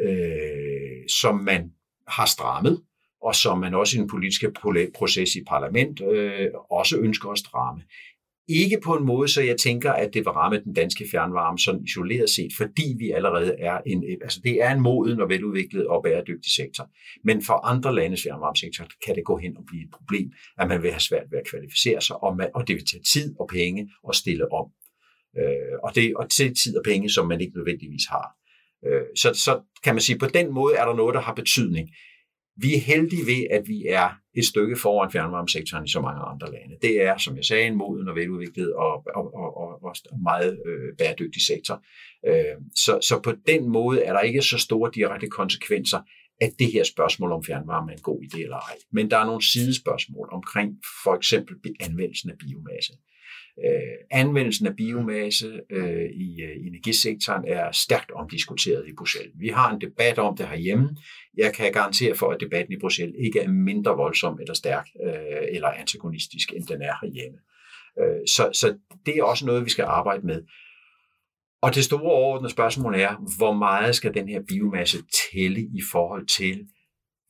øh, 0.00 1.08
som 1.20 1.34
man 1.34 1.72
har 2.08 2.26
strammet, 2.26 2.82
og 3.22 3.34
som 3.34 3.58
man 3.58 3.74
også 3.74 3.96
i 3.96 4.00
den 4.00 4.08
politiske 4.08 4.52
proces 4.94 5.36
i 5.36 5.44
parlament 5.48 6.00
øh, 6.00 6.48
også 6.70 6.98
ønsker 6.98 7.30
at 7.30 7.38
stramme. 7.38 7.82
Ikke 8.50 8.80
på 8.84 8.96
en 8.96 9.06
måde, 9.06 9.28
så 9.28 9.42
jeg 9.42 9.56
tænker, 9.56 9.92
at 9.92 10.14
det 10.14 10.20
vil 10.20 10.30
ramme 10.30 10.60
den 10.64 10.74
danske 10.74 11.04
fjernvarme 11.10 11.58
sådan 11.58 11.84
isoleret 11.84 12.30
set, 12.30 12.52
fordi 12.56 12.94
vi 12.98 13.10
allerede 13.10 13.54
er 13.58 13.80
en, 13.86 14.04
øh, 14.04 14.16
altså 14.22 14.40
det 14.44 14.62
er 14.62 14.70
en 14.70 14.80
moden 14.80 15.20
og 15.20 15.28
veludviklet 15.28 15.86
og 15.86 16.02
bæredygtig 16.02 16.52
sektor. 16.52 16.90
Men 17.24 17.44
for 17.44 17.66
andre 17.66 17.94
landes 17.94 18.22
fjernvarmesektor 18.22 18.84
kan 19.06 19.14
det 19.14 19.24
gå 19.24 19.36
hen 19.36 19.56
og 19.56 19.64
blive 19.66 19.82
et 19.82 19.90
problem, 19.92 20.32
at 20.58 20.68
man 20.68 20.82
vil 20.82 20.90
have 20.90 21.00
svært 21.00 21.26
ved 21.30 21.38
at 21.38 21.48
kvalificere 21.50 22.00
sig, 22.00 22.22
og, 22.22 22.36
man, 22.36 22.48
og 22.54 22.68
det 22.68 22.76
vil 22.76 22.86
tage 22.86 23.02
tid 23.12 23.34
og 23.40 23.48
penge 23.48 23.90
at 24.08 24.14
stille 24.14 24.52
om. 24.52 24.66
Øh, 25.38 25.76
og 25.84 25.94
det 25.94 26.16
og 26.16 26.30
til 26.30 26.54
tid 26.54 26.76
og 26.76 26.82
penge, 26.84 27.10
som 27.10 27.28
man 27.28 27.40
ikke 27.40 27.56
nødvendigvis 27.56 28.06
har. 28.08 28.26
Øh, 28.86 29.06
så, 29.16 29.28
så 29.44 29.60
kan 29.84 29.94
man 29.94 30.00
sige, 30.00 30.18
på 30.18 30.26
den 30.26 30.54
måde 30.54 30.74
er 30.74 30.84
der 30.84 30.94
noget, 30.94 31.14
der 31.14 31.20
har 31.20 31.34
betydning. 31.34 31.88
Vi 32.60 32.74
er 32.74 32.80
heldige 32.80 33.26
ved, 33.26 33.46
at 33.50 33.68
vi 33.68 33.86
er 33.88 34.08
et 34.34 34.46
stykke 34.46 34.76
foran 34.76 35.12
fjernvarmesektoren 35.12 35.84
i 35.84 35.88
så 35.88 36.00
mange 36.00 36.22
andre 36.22 36.52
lande. 36.52 36.76
Det 36.82 37.02
er, 37.02 37.18
som 37.18 37.36
jeg 37.36 37.44
sagde, 37.44 37.66
en 37.66 37.76
moden 37.76 38.08
og 38.08 38.16
veludviklet 38.16 38.72
og, 38.74 38.92
og, 39.16 39.34
og, 39.34 39.56
og, 39.56 39.84
og 39.84 40.20
meget 40.22 40.58
øh, 40.66 40.96
bæredygtig 40.98 41.42
sektor. 41.42 41.84
Øh, 42.28 42.56
så, 42.74 42.98
så 43.08 43.20
på 43.24 43.32
den 43.46 43.68
måde 43.68 44.02
er 44.02 44.12
der 44.12 44.20
ikke 44.20 44.42
så 44.42 44.58
store 44.58 44.90
direkte 44.94 45.28
konsekvenser 45.28 46.00
at 46.40 46.52
det 46.58 46.72
her 46.72 46.84
spørgsmål 46.84 47.32
om 47.32 47.44
fjernvarme 47.44 47.92
er 47.92 47.96
en 47.96 48.02
god 48.02 48.22
idé 48.22 48.42
eller 48.42 48.56
ej. 48.56 48.76
Men 48.92 49.10
der 49.10 49.16
er 49.18 49.26
nogle 49.26 49.42
sidespørgsmål 49.42 50.28
omkring 50.32 50.78
for 51.04 51.14
eksempel 51.14 51.56
anvendelsen 51.80 52.30
af 52.30 52.38
biomasse. 52.38 52.92
Øh, 53.64 54.20
anvendelsen 54.20 54.66
af 54.66 54.76
biomasse 54.76 55.60
øh, 55.70 55.84
øh, 55.84 56.10
i 56.14 56.42
energisektoren 56.66 57.44
er 57.46 57.72
stærkt 57.72 58.10
omdiskuteret 58.10 58.88
i 58.88 58.92
Bruxelles. 58.98 59.32
Vi 59.38 59.48
har 59.48 59.74
en 59.74 59.80
debat 59.80 60.18
om 60.18 60.36
det 60.36 60.48
herhjemme. 60.48 60.96
Jeg 61.36 61.54
kan 61.54 61.72
garantere 61.72 62.14
for, 62.14 62.30
at 62.30 62.40
debatten 62.40 62.72
i 62.72 62.80
Bruxelles 62.80 63.16
ikke 63.24 63.40
er 63.40 63.48
mindre 63.48 63.96
voldsom 63.96 64.38
eller 64.40 64.54
stærk 64.54 64.88
øh, 65.06 65.46
eller 65.52 65.68
antagonistisk, 65.68 66.52
end 66.52 66.66
den 66.66 66.82
er 66.82 66.94
herhjemme. 67.02 67.38
Øh, 68.00 68.20
så, 68.26 68.50
så 68.52 68.78
det 69.06 69.16
er 69.16 69.22
også 69.22 69.46
noget, 69.46 69.64
vi 69.64 69.70
skal 69.70 69.84
arbejde 69.84 70.26
med. 70.26 70.42
Og 71.62 71.74
det 71.74 71.84
store 71.84 72.12
overordnede 72.12 72.52
spørgsmål 72.52 72.94
er, 72.94 73.36
hvor 73.38 73.52
meget 73.52 73.94
skal 73.94 74.14
den 74.14 74.28
her 74.28 74.42
biomasse 74.48 74.98
tælle 75.32 75.60
i 75.60 75.82
forhold 75.92 76.26
til, 76.26 76.66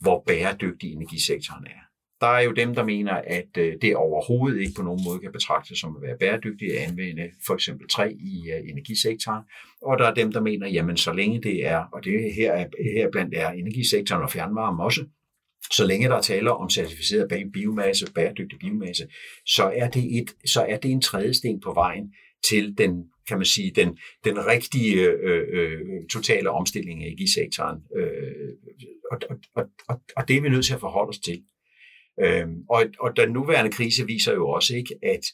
hvor 0.01 0.25
bæredygtig 0.27 0.93
energisektoren 0.93 1.67
er. 1.67 1.90
Der 2.21 2.27
er 2.27 2.41
jo 2.41 2.53
dem, 2.53 2.75
der 2.75 2.85
mener, 2.85 3.13
at 3.13 3.57
øh, 3.59 3.75
det 3.83 3.97
overhovedet 3.97 4.61
ikke 4.61 4.73
på 4.77 4.83
nogen 4.83 5.01
måde 5.05 5.19
kan 5.19 5.33
betragtes 5.33 5.79
som 5.79 5.97
at 5.97 6.03
være 6.03 6.19
bæredygtigt 6.19 6.73
at 6.73 6.89
anvende 6.89 7.31
for 7.47 7.55
eksempel 7.55 7.89
træ 7.89 8.09
i 8.11 8.51
øh, 8.51 8.71
energisektoren. 8.71 9.45
Og 9.83 9.99
der 9.99 10.07
er 10.07 10.15
dem, 10.15 10.33
der 10.33 10.41
mener, 10.41 10.69
jamen 10.69 10.97
så 10.97 11.13
længe 11.13 11.43
det 11.43 11.67
er, 11.67 11.85
og 11.93 12.05
det 12.05 12.35
her, 12.35 12.53
er, 12.53 12.67
her 12.95 13.11
blandt 13.11 13.35
er 13.35 13.51
energisektoren 13.51 14.23
og 14.23 14.31
fjernvarme 14.31 14.85
også, 14.85 15.05
så 15.73 15.87
længe 15.87 16.09
der 16.09 16.21
taler 16.21 16.51
om 16.51 16.71
certificeret 16.71 17.53
biomasse, 17.53 18.13
bæredygtig 18.15 18.59
biomasse, 18.59 19.07
så 19.47 19.73
er 19.77 19.89
det, 19.89 20.19
et, 20.19 20.51
så 20.51 20.67
er 20.69 20.77
det 20.77 20.91
en 20.91 21.01
trædesten 21.01 21.61
på 21.61 21.73
vejen 21.75 22.15
til 22.49 22.75
den, 22.79 23.05
kan 23.29 23.37
man 23.37 23.47
sige, 23.47 23.73
den, 23.77 23.99
den 24.25 24.47
rigtige 24.47 24.95
øh, 25.03 25.47
øh, 25.53 25.81
totale 26.13 26.51
omstilling 26.51 27.03
af 27.03 27.07
energisektoren. 27.07 27.79
Øh, 27.97 28.53
og, 29.11 29.19
og, 29.55 29.65
og, 29.89 30.01
og 30.17 30.29
det 30.29 30.37
er 30.37 30.41
vi 30.41 30.49
nødt 30.49 30.67
til 30.67 30.75
at 30.75 30.81
forholde 30.81 31.09
os 31.09 31.19
til. 31.19 31.43
Øhm, 32.21 32.57
og, 32.71 32.85
og 33.01 33.17
den 33.17 33.29
nuværende 33.29 33.71
krise 33.71 34.07
viser 34.07 34.33
jo 34.35 34.49
også 34.49 34.77
ikke, 34.77 34.95
at, 35.03 35.25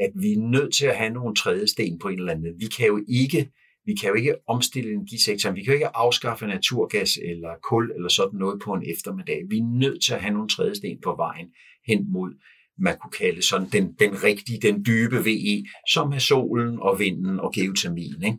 at 0.00 0.10
vi 0.14 0.32
er 0.32 0.38
nødt 0.38 0.74
til 0.74 0.86
at 0.86 0.96
have 0.96 1.10
nogle 1.10 1.34
tredje 1.34 1.66
sten 1.66 1.98
på 1.98 2.08
en 2.08 2.18
eller 2.18 2.32
anden. 2.32 2.54
Vi 2.58 2.66
kan 2.76 2.86
jo 2.86 3.04
ikke 3.08 3.50
vi 3.86 3.94
kan 3.94 4.08
jo 4.08 4.14
ikke 4.14 4.34
omstille 4.48 4.92
energisektoren. 4.92 5.56
Vi 5.56 5.62
kan 5.62 5.70
jo 5.70 5.74
ikke 5.74 5.96
afskaffe 5.96 6.46
naturgas 6.46 7.18
eller 7.24 7.48
kul 7.62 7.92
eller 7.94 8.08
sådan 8.08 8.38
noget 8.38 8.60
på 8.64 8.72
en 8.72 8.82
eftermiddag. 8.90 9.42
Vi 9.50 9.58
er 9.58 9.78
nødt 9.80 10.02
til 10.04 10.14
at 10.14 10.20
have 10.20 10.34
nogle 10.34 10.48
tredje 10.48 10.74
sten 10.74 11.00
på 11.00 11.14
vejen 11.16 11.46
hen 11.86 12.12
mod, 12.12 12.32
man 12.78 12.96
kunne 12.98 13.10
kalde 13.10 13.42
sådan 13.42 13.68
den, 13.72 13.92
den 13.92 14.22
rigtige, 14.22 14.60
den 14.60 14.84
dybe 14.86 15.16
VE, 15.24 15.64
som 15.92 16.12
er 16.12 16.18
solen 16.18 16.78
og 16.80 16.98
vinden 16.98 17.40
og 17.40 17.52
geotermien. 17.54 18.22
Ikke? 18.22 18.38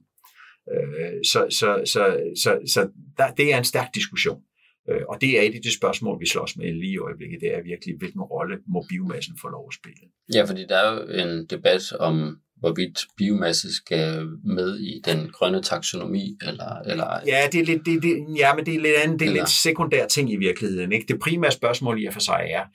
Øh, 0.73 1.23
så 1.23 1.47
så, 1.49 1.81
så, 1.85 2.19
så, 2.43 2.59
så 2.67 2.89
der, 3.17 3.31
det 3.31 3.53
er 3.53 3.57
en 3.57 3.63
stærk 3.63 3.95
diskussion. 3.95 4.41
Øh, 4.89 5.01
og 5.09 5.21
det 5.21 5.39
er 5.39 5.41
et 5.41 5.55
af 5.55 5.61
de 5.61 5.73
spørgsmål, 5.73 6.19
vi 6.19 6.27
slås 6.27 6.57
med 6.57 6.73
lige 6.73 6.91
i 6.91 6.97
øjeblikket, 6.97 7.41
det 7.41 7.55
er 7.55 7.61
virkelig, 7.63 7.97
hvilken 7.97 8.21
rolle 8.21 8.57
må 8.67 8.85
biomassen 8.89 9.35
få 9.41 9.47
lov 9.47 9.65
at 9.71 9.77
spille. 9.79 10.05
Ja, 10.33 10.43
fordi 10.43 10.65
der 10.69 10.77
er 10.77 10.93
jo 10.93 11.01
en 11.23 11.45
debat 11.45 11.93
om, 11.93 12.37
hvorvidt 12.59 12.97
biomasse 13.17 13.75
skal 13.75 14.27
med 14.43 14.79
i 14.79 15.01
den 15.05 15.29
grønne 15.29 15.61
taksonomi, 15.61 16.37
eller... 16.47 16.71
eller 16.91 17.09
ja, 17.25 17.47
det 17.51 17.59
er 17.59 17.65
lidt, 17.65 17.85
det, 17.85 18.03
det, 18.03 18.25
ja, 18.37 18.55
men 18.55 18.65
det 18.65 18.75
er 18.75 18.79
lidt 18.79 18.95
andet, 19.03 19.19
det 19.19 19.25
er 19.25 19.29
eller... 19.29 19.41
lidt 19.41 19.49
sekundær 19.49 20.07
ting 20.07 20.31
i 20.31 20.35
virkeligheden. 20.35 20.91
Ikke? 20.91 21.05
Det 21.07 21.19
primære 21.19 21.51
spørgsmål 21.51 22.03
i 22.03 22.05
og 22.05 22.13
for 22.13 22.19
sig 22.19 22.47
er, 22.49 22.65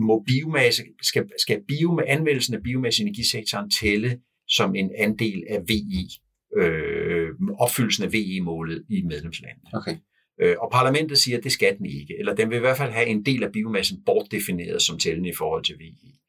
må 0.00 0.24
biomasse, 0.26 0.82
skal, 1.02 1.24
skal 1.38 1.62
bio, 1.68 2.00
anvendelsen 2.06 2.54
af 2.54 2.62
biomasse 2.62 3.02
i 3.02 3.06
energisektoren 3.06 3.70
tælle 3.70 4.20
som 4.48 4.74
en 4.74 4.90
andel 4.98 5.44
af 5.50 5.60
VI, 5.68 6.08
øh, 6.56 7.28
opfyldelsen 7.58 8.04
af 8.04 8.12
VI-målet 8.12 8.84
i 8.88 9.02
medlemslandene. 9.02 9.70
Okay. 9.72 9.96
Øh, 10.40 10.56
og 10.58 10.70
parlamentet 10.72 11.18
siger, 11.18 11.38
at 11.38 11.44
det 11.44 11.52
skal 11.52 11.78
den 11.78 11.86
ikke, 11.86 12.18
eller 12.18 12.34
den 12.34 12.50
vil 12.50 12.56
i 12.56 12.60
hvert 12.60 12.76
fald 12.76 12.92
have 12.92 13.06
en 13.06 13.24
del 13.26 13.44
af 13.44 13.52
biomassen 13.52 13.98
bortdefineret 14.06 14.82
som 14.82 14.98
tællende 14.98 15.28
i 15.28 15.34
forhold 15.38 15.64
til 15.64 15.78
VI. 15.78 16.20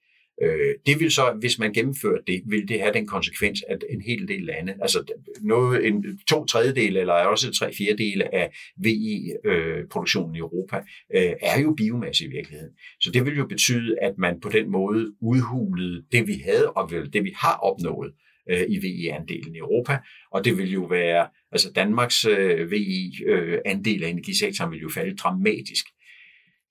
Øh, 0.43 0.75
det 0.85 0.99
vil 0.99 1.11
så, 1.11 1.33
hvis 1.39 1.59
man 1.59 1.73
gennemfører 1.73 2.21
det, 2.27 2.41
vil 2.45 2.67
det 2.67 2.81
have 2.81 2.93
den 2.93 3.07
konsekvens, 3.07 3.63
at 3.67 3.83
en 3.89 4.01
hel 4.01 4.27
del 4.27 4.41
lande, 4.41 4.73
altså 4.81 5.03
noget, 5.41 5.87
en, 5.87 6.19
to 6.27 6.45
tredjedele 6.45 6.99
eller 6.99 7.13
også 7.13 7.51
tre 7.51 7.73
fjerdedele 7.73 8.35
af 8.35 8.51
VI-produktionen 8.83 10.35
øh, 10.35 10.37
i 10.37 10.39
Europa, 10.39 10.77
øh, 11.15 11.33
er 11.41 11.61
jo 11.61 11.73
biomasse 11.77 12.25
i 12.25 12.27
virkeligheden. 12.27 12.73
Så 12.99 13.11
det 13.11 13.25
vil 13.25 13.37
jo 13.37 13.47
betyde, 13.47 13.95
at 14.01 14.13
man 14.17 14.39
på 14.39 14.49
den 14.49 14.71
måde 14.71 15.13
udhulede 15.21 16.03
det, 16.11 16.27
vi 16.27 16.35
havde 16.45 16.71
og 16.71 16.89
det, 17.13 17.23
vi 17.23 17.33
har 17.35 17.55
opnået 17.57 18.13
øh, 18.49 18.65
i 18.69 18.77
VE-andelen 18.77 19.55
i 19.55 19.57
Europa, 19.57 19.97
og 20.31 20.45
det 20.45 20.57
vil 20.57 20.71
jo 20.71 20.83
være, 20.83 21.27
altså 21.51 21.71
Danmarks 21.71 22.25
øh, 22.25 22.71
VI-andel 22.71 24.01
øh, 24.01 24.07
af 24.07 24.11
energisektoren 24.11 24.71
vil 24.71 24.79
jo 24.79 24.89
falde 24.89 25.15
dramatisk. 25.15 25.85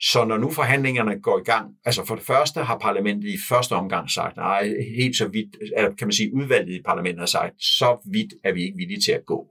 Så 0.03 0.25
når 0.25 0.39
nu 0.39 0.51
forhandlingerne 0.51 1.21
går 1.21 1.39
i 1.39 1.43
gang, 1.43 1.75
altså 1.85 2.07
for 2.07 2.15
det 2.15 2.25
første 2.25 2.61
har 2.61 2.79
parlamentet 2.79 3.29
i 3.29 3.39
første 3.49 3.73
omgang 3.73 4.11
sagt, 4.11 4.37
nej, 4.37 4.75
helt 4.97 5.17
så 5.17 5.29
vidt, 5.29 5.57
eller 5.77 5.95
kan 5.95 6.07
man 6.07 6.13
sige, 6.13 6.35
udvalget 6.35 6.75
i 6.75 6.83
parlamentet 6.83 7.19
har 7.19 7.27
sagt, 7.27 7.63
så 7.63 8.11
vidt 8.13 8.35
er 8.45 8.53
vi 8.53 8.63
ikke 8.63 8.77
villige 8.77 9.01
til 9.01 9.13
at 9.13 9.25
gå. 9.27 9.49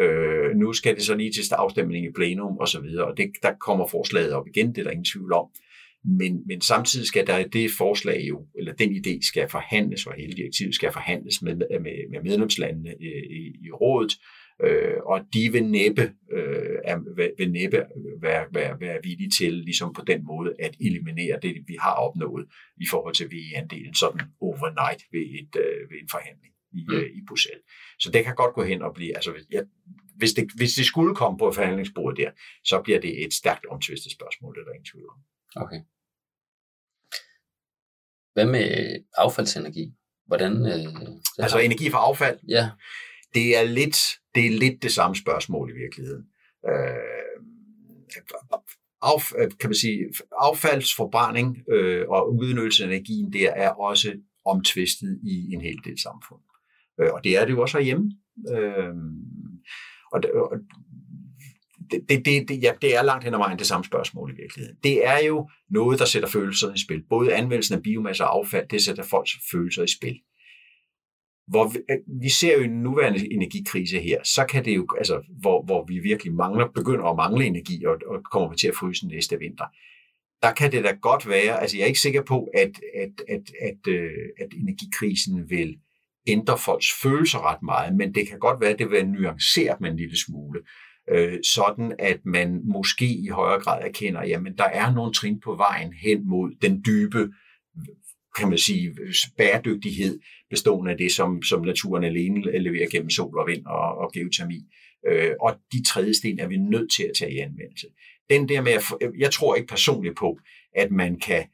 Øh, 0.00 0.56
nu 0.56 0.72
skal 0.72 0.94
det 0.94 1.02
så 1.02 1.14
lige 1.14 1.32
til 1.32 1.54
afstemning 1.54 2.06
i 2.06 2.12
plenum 2.12 2.58
og 2.58 2.68
så 2.68 2.80
videre, 2.80 3.06
og 3.06 3.16
det, 3.16 3.30
der 3.42 3.52
kommer 3.60 3.86
forslaget 3.86 4.32
op 4.32 4.46
igen, 4.46 4.68
det 4.68 4.78
er 4.78 4.82
der 4.82 4.90
ingen 4.90 5.04
tvivl 5.04 5.32
om. 5.32 5.46
Men, 6.04 6.46
men 6.46 6.60
samtidig 6.60 7.06
skal 7.06 7.26
der 7.26 7.46
det 7.46 7.70
forslag 7.70 8.24
jo, 8.28 8.46
eller 8.58 8.72
den 8.72 8.96
idé 8.96 9.28
skal 9.28 9.48
forhandles, 9.48 10.06
og 10.06 10.14
hele 10.14 10.32
direktivet 10.32 10.74
skal 10.74 10.92
forhandles 10.92 11.42
med, 11.42 11.56
med, 11.56 12.10
med 12.10 12.22
medlemslandene 12.22 12.94
i, 13.00 13.06
i, 13.06 13.66
i 13.66 13.70
rådet, 13.70 14.12
øh, 14.64 14.96
og 15.06 15.20
de 15.34 15.52
vil 15.52 15.64
næppe, 15.64 16.02
øh, 16.32 16.78
er, 16.84 16.98
vil 17.38 17.52
næppe 17.52 17.84
være, 18.20 18.46
være, 18.52 18.80
være 18.80 18.98
villige 19.02 19.30
til 19.30 19.52
ligesom 19.52 19.92
på 19.92 20.02
den 20.06 20.24
måde 20.26 20.54
at 20.58 20.76
eliminere 20.80 21.38
det, 21.42 21.54
vi 21.66 21.76
har 21.80 21.94
opnået 21.94 22.46
i 22.80 22.86
forhold 22.90 23.14
til 23.14 23.26
VE-andelen 23.32 23.94
sådan 23.94 24.20
overnight 24.40 25.02
ved, 25.12 25.20
et, 25.20 25.56
øh, 25.64 25.90
ved 25.90 25.98
en 26.02 26.08
forhandling 26.10 26.52
i, 26.72 26.84
mm. 26.88 26.94
øh, 26.94 27.06
i 27.18 27.20
Bruxelles. 27.28 27.64
Så 27.98 28.10
det 28.10 28.24
kan 28.24 28.34
godt 28.34 28.54
gå 28.54 28.62
hen 28.62 28.82
og 28.82 28.94
blive, 28.94 29.14
altså 29.14 29.32
ja, 29.52 29.60
hvis, 30.16 30.32
det, 30.32 30.44
hvis 30.56 30.74
det 30.74 30.86
skulle 30.86 31.14
komme 31.14 31.38
på 31.38 31.52
forhandlingsbordet 31.52 32.18
der, 32.18 32.30
så 32.64 32.82
bliver 32.84 33.00
det 33.00 33.24
et 33.24 33.32
stærkt 33.32 33.66
omtvistet 33.66 34.12
spørgsmål, 34.12 34.54
det 34.54 34.60
er 34.60 34.64
der 34.64 34.72
ingen 34.72 34.90
tvivl 34.92 35.08
om. 35.14 35.18
Okay. 35.56 35.80
Hvad 38.32 38.46
med 38.46 38.96
affaldsenergi? 39.18 39.92
Hvordan, 40.26 40.66
øh, 40.66 41.08
altså 41.38 41.56
har... 41.56 41.64
energi 41.64 41.90
fra 41.90 41.98
affald? 41.98 42.38
Ja. 42.48 42.70
Det 43.34 43.58
er 43.58 43.64
lidt 43.64 43.96
det, 44.34 44.46
er 44.46 44.58
lidt 44.58 44.82
det 44.82 44.92
samme 44.92 45.16
spørgsmål 45.16 45.70
i 45.70 45.74
virkeligheden. 45.82 46.24
Øh, 46.68 47.12
af, 49.02 49.48
kan 49.60 49.68
man 49.70 49.74
sige, 49.74 49.98
affaldsforbrænding 50.38 51.58
øh, 51.68 52.08
og 52.08 52.34
udnyttelse 52.34 52.84
af 52.84 52.88
energien 52.88 53.32
der 53.32 53.50
er 53.50 53.70
også 53.70 54.12
omtvistet 54.44 55.20
i 55.22 55.52
en 55.52 55.60
hel 55.60 55.78
del 55.84 56.00
samfund. 56.02 56.40
Øh, 57.00 57.12
og 57.12 57.24
det 57.24 57.38
er 57.38 57.44
det 57.44 57.52
jo 57.52 57.62
også 57.62 57.78
herhjemme. 57.78 58.12
Øh, 58.50 58.94
og, 60.12 60.20
og 60.34 60.58
det, 62.08 62.26
det, 62.26 62.48
det, 62.48 62.62
ja, 62.62 62.72
det 62.82 62.96
er 62.96 63.02
langt 63.02 63.24
hen 63.24 63.34
ad 63.34 63.38
vejen 63.38 63.58
det 63.58 63.66
samme 63.66 63.84
spørgsmål 63.84 64.30
i 64.30 64.42
virkeligheden. 64.42 64.76
Det 64.84 65.06
er 65.06 65.18
jo 65.18 65.50
noget, 65.70 65.98
der 65.98 66.04
sætter 66.04 66.28
følelser 66.28 66.74
i 66.74 66.78
spil. 66.78 67.02
Både 67.08 67.34
anvendelsen 67.34 67.74
af 67.76 67.82
biomasse 67.82 68.24
og 68.24 68.38
affald, 68.38 68.68
det 68.68 68.82
sætter 68.82 69.02
folks 69.02 69.30
følelser 69.52 69.82
i 69.82 69.88
spil. 69.88 70.16
Hvor 71.48 71.68
vi, 71.68 71.78
øh, 71.90 72.20
vi 72.22 72.28
ser 72.28 72.56
jo 72.56 72.62
en 72.62 72.82
nuværende 72.82 73.32
energikrise 73.32 74.00
her, 74.00 74.18
så 74.24 74.44
kan 74.44 74.64
det 74.64 74.76
jo, 74.76 74.86
altså, 74.98 75.22
hvor, 75.40 75.64
hvor 75.64 75.84
vi 75.88 75.98
virkelig 75.98 76.34
mangler, 76.34 76.68
begynder 76.74 77.04
at 77.04 77.16
mangle 77.16 77.44
energi, 77.44 77.84
og, 77.84 77.96
og 78.06 78.20
kommer 78.32 78.56
til 78.56 78.68
at 78.68 78.74
fryse 78.74 79.06
næste 79.06 79.38
vinter. 79.38 79.64
Der 80.42 80.52
kan 80.52 80.72
det 80.72 80.84
da 80.84 80.92
godt 81.02 81.28
være, 81.28 81.60
altså 81.60 81.76
jeg 81.76 81.82
er 81.82 81.86
ikke 81.86 82.00
sikker 82.00 82.22
på, 82.22 82.48
at, 82.54 82.72
at, 82.94 83.14
at, 83.28 83.42
at, 83.60 83.92
øh, 83.92 84.10
at 84.40 84.48
energikrisen 84.62 85.50
vil 85.50 85.76
ændre 86.26 86.58
folks 86.58 86.86
følelser 87.02 87.50
ret 87.50 87.62
meget, 87.62 87.96
men 87.96 88.14
det 88.14 88.28
kan 88.28 88.38
godt 88.38 88.60
være, 88.60 88.70
at 88.70 88.78
det 88.78 88.90
vil 88.90 89.08
nuancere 89.08 89.76
dem 89.78 89.86
en 89.86 89.96
lille 89.96 90.18
smule 90.18 90.60
øh, 91.10 91.38
sådan 91.44 91.92
at 91.98 92.20
man 92.24 92.60
måske 92.64 93.06
i 93.06 93.28
højere 93.28 93.60
grad 93.60 93.82
erkender, 93.82 94.24
jamen 94.26 94.56
der 94.58 94.64
er 94.64 94.94
nogle 94.94 95.12
trin 95.12 95.40
på 95.40 95.54
vejen 95.54 95.92
hen 95.92 96.28
mod 96.28 96.50
den 96.62 96.82
dybe 96.86 97.28
kan 98.38 98.48
man 98.48 98.58
sige, 98.58 98.94
bæredygtighed 99.36 100.20
bestående 100.50 100.92
af 100.92 100.98
det, 100.98 101.12
som, 101.12 101.42
som 101.42 101.62
naturen 101.62 102.04
alene 102.04 102.58
leverer 102.58 102.90
gennem 102.90 103.10
sol 103.10 103.38
og 103.38 103.46
vind 103.48 103.66
og, 103.66 103.98
og 103.98 104.12
geotermi. 104.12 104.60
Øh, 105.08 105.30
og 105.40 105.58
de 105.72 105.84
tredje 105.84 106.14
sten 106.14 106.38
er 106.38 106.46
vi 106.46 106.56
nødt 106.56 106.92
til 106.92 107.02
at 107.02 107.12
tage 107.18 107.34
i 107.34 107.38
anvendelse. 107.38 107.86
Den 108.30 108.48
der 108.48 108.62
med, 108.62 108.72
at, 108.72 108.82
jeg 109.18 109.30
tror 109.30 109.54
ikke 109.54 109.68
personligt 109.68 110.16
på, 110.16 110.38
at 110.76 110.90
man 110.90 111.20
kan 111.20 111.44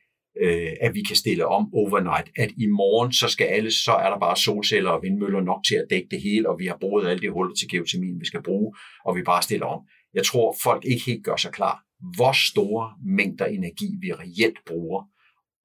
øh, 0.40 0.72
at 0.80 0.94
vi 0.94 1.02
kan 1.02 1.16
stille 1.16 1.46
om 1.46 1.74
overnight, 1.74 2.28
at 2.36 2.50
i 2.56 2.66
morgen 2.66 3.12
så 3.12 3.28
skal 3.28 3.46
alle, 3.46 3.70
så 3.70 3.92
er 3.92 4.10
der 4.10 4.18
bare 4.18 4.36
solceller 4.36 4.90
og 4.90 5.02
vindmøller 5.02 5.40
nok 5.40 5.64
til 5.68 5.74
at 5.74 5.86
dække 5.90 6.08
det 6.10 6.22
hele, 6.22 6.48
og 6.48 6.58
vi 6.58 6.66
har 6.66 6.76
brugt 6.80 7.06
alle 7.06 7.22
de 7.22 7.30
huller 7.30 7.54
til 7.54 7.68
geotermien, 7.68 8.20
vi 8.20 8.26
skal 8.26 8.42
bruge, 8.42 8.74
og 9.04 9.16
vi 9.16 9.22
bare 9.22 9.42
stiller 9.42 9.66
om. 9.66 9.80
Jeg 10.14 10.24
tror, 10.24 10.56
folk 10.62 10.84
ikke 10.84 11.04
helt 11.06 11.24
gør 11.24 11.36
sig 11.36 11.52
klar, 11.52 11.84
hvor 12.16 12.32
store 12.50 12.92
mængder 13.04 13.46
energi 13.46 13.88
vi 14.00 14.12
reelt 14.12 14.58
bruger, 14.66 15.02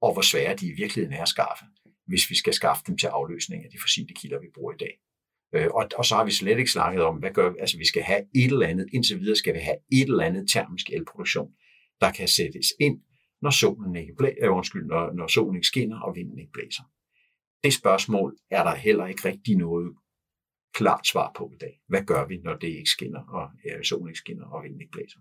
og 0.01 0.13
hvor 0.13 0.21
svære 0.21 0.55
de 0.55 0.67
i 0.67 0.75
virkeligheden 0.77 1.17
er 1.17 1.21
at 1.21 1.27
skaffe, 1.27 1.65
hvis 2.07 2.29
vi 2.29 2.35
skal 2.35 2.53
skaffe 2.53 2.83
dem 2.87 2.97
til 2.97 3.07
afløsning 3.07 3.63
af 3.65 3.69
de 3.71 3.77
fossile 3.81 4.13
kilder, 4.15 4.39
vi 4.39 4.47
bruger 4.55 4.73
i 4.73 4.77
dag. 4.79 4.93
Øh, 5.55 5.67
og, 5.73 5.89
og 5.97 6.05
så 6.05 6.15
har 6.15 6.25
vi 6.25 6.31
slet 6.31 6.59
ikke 6.59 6.71
snakket 6.71 7.03
om, 7.03 7.15
hvad 7.15 7.31
gør 7.31 7.49
vi? 7.49 7.55
Altså, 7.59 7.77
vi 7.77 7.87
skal 7.87 8.01
have 8.01 8.21
et 8.35 8.51
eller 8.51 8.67
andet, 8.67 8.87
indtil 8.93 9.19
videre 9.19 9.35
skal 9.35 9.53
vi 9.53 9.59
have 9.59 9.77
et 9.91 10.07
eller 10.07 10.23
andet 10.23 10.49
termisk 10.49 10.89
elproduktion, 10.89 11.49
der 12.01 12.11
kan 12.11 12.27
sættes 12.27 12.67
ind 12.79 12.97
når 13.43 13.49
solen 13.49 13.95
ikke 13.95 14.13
blæ- 14.21 14.45
øh, 14.45 14.55
undskyld, 14.55 14.85
når, 14.85 15.13
når 15.13 15.27
solen 15.27 15.55
ikke 15.55 15.67
skinner 15.67 15.99
og 15.99 16.15
vinden 16.15 16.39
ikke 16.39 16.51
blæser. 16.51 16.83
Det 17.63 17.73
spørgsmål 17.73 18.37
er 18.49 18.63
der 18.63 18.75
heller 18.75 19.07
ikke 19.07 19.27
rigtig 19.27 19.55
noget 19.57 19.95
klart 20.73 21.07
svar 21.07 21.31
på 21.35 21.51
i 21.55 21.57
dag. 21.57 21.81
Hvad 21.87 22.03
gør 22.03 22.25
vi, 22.27 22.37
når 22.37 22.55
det 22.55 22.67
ikke 22.67 22.89
skinner, 22.89 23.23
og 23.27 23.49
ja, 23.65 23.83
solen 23.83 24.07
ikke 24.07 24.17
skinner, 24.17 24.45
og 24.45 24.63
vinden 24.63 24.81
ikke 24.81 24.91
blæser? 24.91 25.19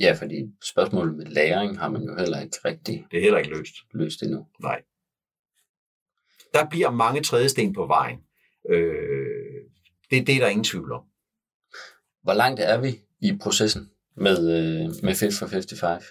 Ja, 0.00 0.12
fordi 0.20 0.36
spørgsmålet 0.72 1.16
med 1.16 1.26
læring 1.26 1.78
har 1.78 1.88
man 1.88 2.02
jo 2.02 2.16
heller 2.18 2.40
ikke 2.40 2.56
rigtig 2.64 3.06
Det 3.10 3.16
er 3.18 3.22
heller 3.22 3.38
ikke 3.38 3.50
løst. 3.50 3.74
løst 3.94 4.22
endnu. 4.22 4.46
Nej. 4.60 4.82
Der 6.54 6.68
bliver 6.70 6.90
mange 6.90 7.22
trædesten 7.22 7.72
på 7.72 7.86
vejen. 7.86 8.18
Øh, 8.70 9.62
det, 10.10 10.26
det 10.26 10.34
er 10.36 10.40
der 10.40 10.48
ingen 10.48 10.64
tvivl 10.64 10.92
om. 10.92 11.04
Hvor 12.22 12.34
langt 12.34 12.60
er 12.60 12.80
vi 12.80 12.88
i 13.20 13.32
processen 13.42 13.90
med, 14.20 14.38
øh, 14.56 15.04
med 15.04 15.14
Fit 15.14 15.34
for 15.38 15.46
55? 15.46 16.04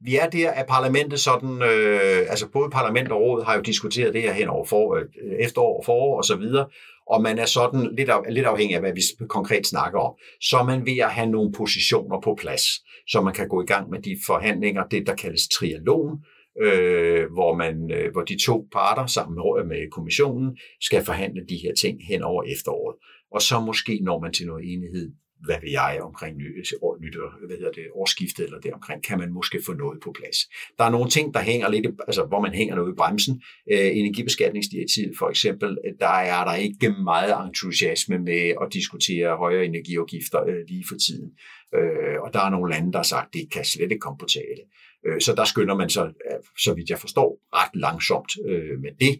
Vi 0.00 0.16
er 0.16 0.30
der, 0.30 0.50
at 0.50 0.66
parlamentet 0.66 1.20
sådan, 1.20 1.62
øh, 1.62 2.18
altså 2.28 2.48
både 2.52 2.70
parlament 2.70 3.12
og 3.12 3.20
råd 3.20 3.44
har 3.44 3.54
jo 3.56 3.60
diskuteret 3.60 4.14
det 4.14 4.22
her 4.22 4.32
hen 4.32 4.48
over 4.48 4.64
for, 4.64 4.94
øh, 4.96 5.04
efterår, 5.40 5.82
forår 5.84 6.16
og 6.16 6.24
så 6.24 6.36
videre, 6.36 6.66
og 7.06 7.22
man 7.22 7.38
er 7.38 7.46
sådan 7.46 7.94
lidt, 7.96 8.10
af, 8.10 8.20
lidt 8.30 8.46
afhængig 8.46 8.74
af, 8.74 8.80
hvad 8.80 8.92
vi 8.92 9.26
konkret 9.28 9.66
snakker 9.66 9.98
om. 9.98 10.14
Så 10.40 10.58
er 10.58 10.64
man 10.64 10.86
ved 10.86 10.98
at 10.98 11.10
have 11.10 11.30
nogle 11.30 11.52
positioner 11.52 12.20
på 12.20 12.36
plads, 12.40 12.64
så 13.08 13.20
man 13.20 13.34
kan 13.34 13.48
gå 13.48 13.62
i 13.62 13.66
gang 13.66 13.90
med 13.90 14.02
de 14.02 14.16
forhandlinger, 14.26 14.82
det 14.90 15.06
der 15.06 15.14
kaldes 15.14 15.48
trialogen, 15.48 16.18
øh, 16.62 17.32
hvor, 17.32 17.54
man, 17.54 17.90
øh, 17.92 18.12
hvor 18.12 18.22
de 18.22 18.44
to 18.44 18.68
parter 18.72 19.06
sammen 19.06 19.34
med, 19.34 19.64
med 19.64 19.90
kommissionen 19.90 20.56
skal 20.80 21.04
forhandle 21.04 21.42
de 21.48 21.56
her 21.56 21.74
ting 21.74 21.98
hen 22.08 22.22
over 22.22 22.42
efteråret. 22.42 22.96
Og 23.34 23.42
så 23.42 23.60
måske 23.60 24.00
når 24.02 24.20
man 24.20 24.32
til 24.32 24.46
noget 24.46 24.72
enighed 24.72 25.12
hvad 25.44 25.56
ved 25.62 25.70
jeg, 25.70 25.98
omkring 26.02 26.36
ny, 26.36 26.64
år, 26.82 26.98
nyt, 27.00 27.16
øh, 27.16 27.46
hvad 27.46 27.56
hedder 27.56 27.72
det, 27.72 27.86
årsskiftet 27.94 28.44
eller 28.44 28.60
deromkring, 28.60 29.02
kan 29.04 29.18
man 29.18 29.32
måske 29.32 29.58
få 29.66 29.72
noget 29.72 29.98
på 30.04 30.12
plads. 30.18 30.38
Der 30.78 30.84
er 30.84 30.90
nogle 30.90 31.10
ting, 31.10 31.34
der 31.34 31.40
hænger 31.40 31.68
lidt, 31.68 31.86
altså 32.06 32.24
hvor 32.24 32.40
man 32.40 32.54
hænger 32.54 32.74
noget 32.74 32.92
i 32.92 32.96
bremsen. 32.96 33.42
Øh, 33.72 33.90
energibeskatningsdirektivet 33.96 35.12
for 35.18 35.28
eksempel, 35.28 35.78
øh, 35.84 35.92
der 36.00 36.14
er 36.34 36.44
der 36.44 36.54
ikke 36.54 36.94
meget 37.04 37.46
entusiasme 37.46 38.18
med 38.18 38.42
at 38.62 38.72
diskutere 38.72 39.36
højere 39.36 39.64
energiafgifter 39.64 40.40
øh, 40.48 40.62
lige 40.68 40.84
for 40.88 40.96
tiden. 41.06 41.30
Øh, 41.74 42.16
og 42.24 42.34
der 42.34 42.40
er 42.40 42.50
nogle 42.50 42.72
lande, 42.72 42.92
der 42.92 42.98
har 42.98 43.10
sagt, 43.14 43.26
at 43.26 43.34
det 43.34 43.52
kan 43.52 43.64
slet 43.64 43.90
ikke 43.92 44.04
komme 44.06 44.18
på 44.18 44.26
tale. 44.26 44.62
Øh, 45.06 45.20
så 45.20 45.34
der 45.34 45.44
skynder 45.44 45.74
man 45.74 45.90
så, 45.90 46.04
øh, 46.04 46.40
så 46.58 46.74
vidt 46.74 46.90
jeg 46.90 46.98
forstår, 46.98 47.40
ret 47.52 47.80
langsomt 47.80 48.32
øh, 48.48 48.80
med 48.80 48.90
det. 49.00 49.14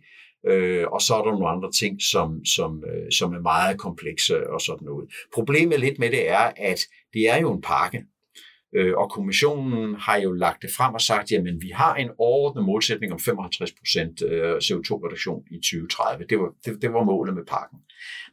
Øh, 0.47 0.87
og 0.93 1.01
så 1.01 1.15
er 1.15 1.23
der 1.25 1.31
nogle 1.31 1.49
andre 1.49 1.71
ting, 1.73 2.03
som, 2.03 2.45
som, 2.45 2.85
øh, 2.91 3.13
som 3.13 3.35
er 3.35 3.41
meget 3.41 3.79
komplekse 3.79 4.51
og 4.51 4.61
sådan 4.61 4.85
noget. 4.85 5.11
Problemet 5.35 5.81
lidt 5.81 5.99
med 5.99 6.11
det 6.11 6.31
er, 6.31 6.53
at 6.57 6.81
det 7.15 7.31
er 7.31 7.41
jo 7.41 7.53
en 7.53 7.63
pakke, 7.63 8.05
øh, 8.77 8.95
og 8.97 9.11
kommissionen 9.11 9.95
har 9.95 10.17
jo 10.17 10.33
lagt 10.33 10.63
det 10.63 10.71
frem 10.77 10.95
og 10.95 11.01
sagt, 11.01 11.31
jamen 11.31 11.63
vi 11.63 11.69
har 11.69 11.95
en 11.95 12.11
overordnet 12.19 12.65
målsætning 12.65 13.13
om 13.13 13.19
55% 13.19 14.27
øh, 14.27 14.57
CO2-reduktion 14.57 15.43
i 15.51 15.57
2030. 15.57 16.25
Det 16.29 16.39
var, 16.39 16.51
det, 16.65 16.83
det 16.83 16.93
var 16.93 17.05
målet 17.05 17.35
med 17.35 17.45
pakken. 17.45 17.79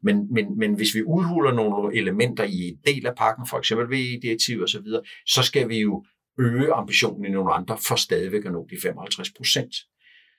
Men, 0.04 0.34
men, 0.34 0.58
men 0.58 0.74
hvis 0.74 0.96
vi 0.96 1.04
udhuler 1.04 1.54
nogle 1.54 1.98
elementer 1.98 2.44
i 2.44 2.68
en 2.68 2.78
del 2.86 3.08
af 3.08 3.16
pakken, 3.16 3.48
for 3.48 3.58
eksempel 3.58 3.90
VE-direktiv 3.90 4.64
osv., 4.64 4.86
så, 4.86 5.02
så 5.26 5.44
skal 5.44 5.70
vi 5.70 5.80
jo 5.80 6.06
øge 6.40 6.74
ambitionen 6.74 7.26
i 7.26 7.30
nogle 7.30 7.54
andre 7.54 7.78
for 7.88 7.96
stadigvæk 7.96 8.46
at 8.46 8.52
nå 8.52 8.68
de 8.70 8.78
55 8.82 9.32
procent. 9.38 9.76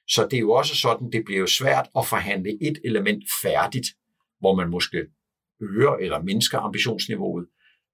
Så 0.08 0.28
det 0.30 0.36
er 0.36 0.40
jo 0.40 0.52
også 0.52 0.76
sådan, 0.76 1.12
det 1.12 1.24
bliver 1.24 1.40
jo 1.40 1.46
svært 1.46 1.88
at 1.98 2.06
forhandle 2.06 2.62
et 2.62 2.78
element 2.84 3.24
færdigt, 3.42 3.86
hvor 4.40 4.54
man 4.54 4.68
måske 4.70 5.06
øger 5.60 5.96
eller 5.96 6.22
mindsker 6.22 6.58
ambitionsniveauet, 6.58 7.46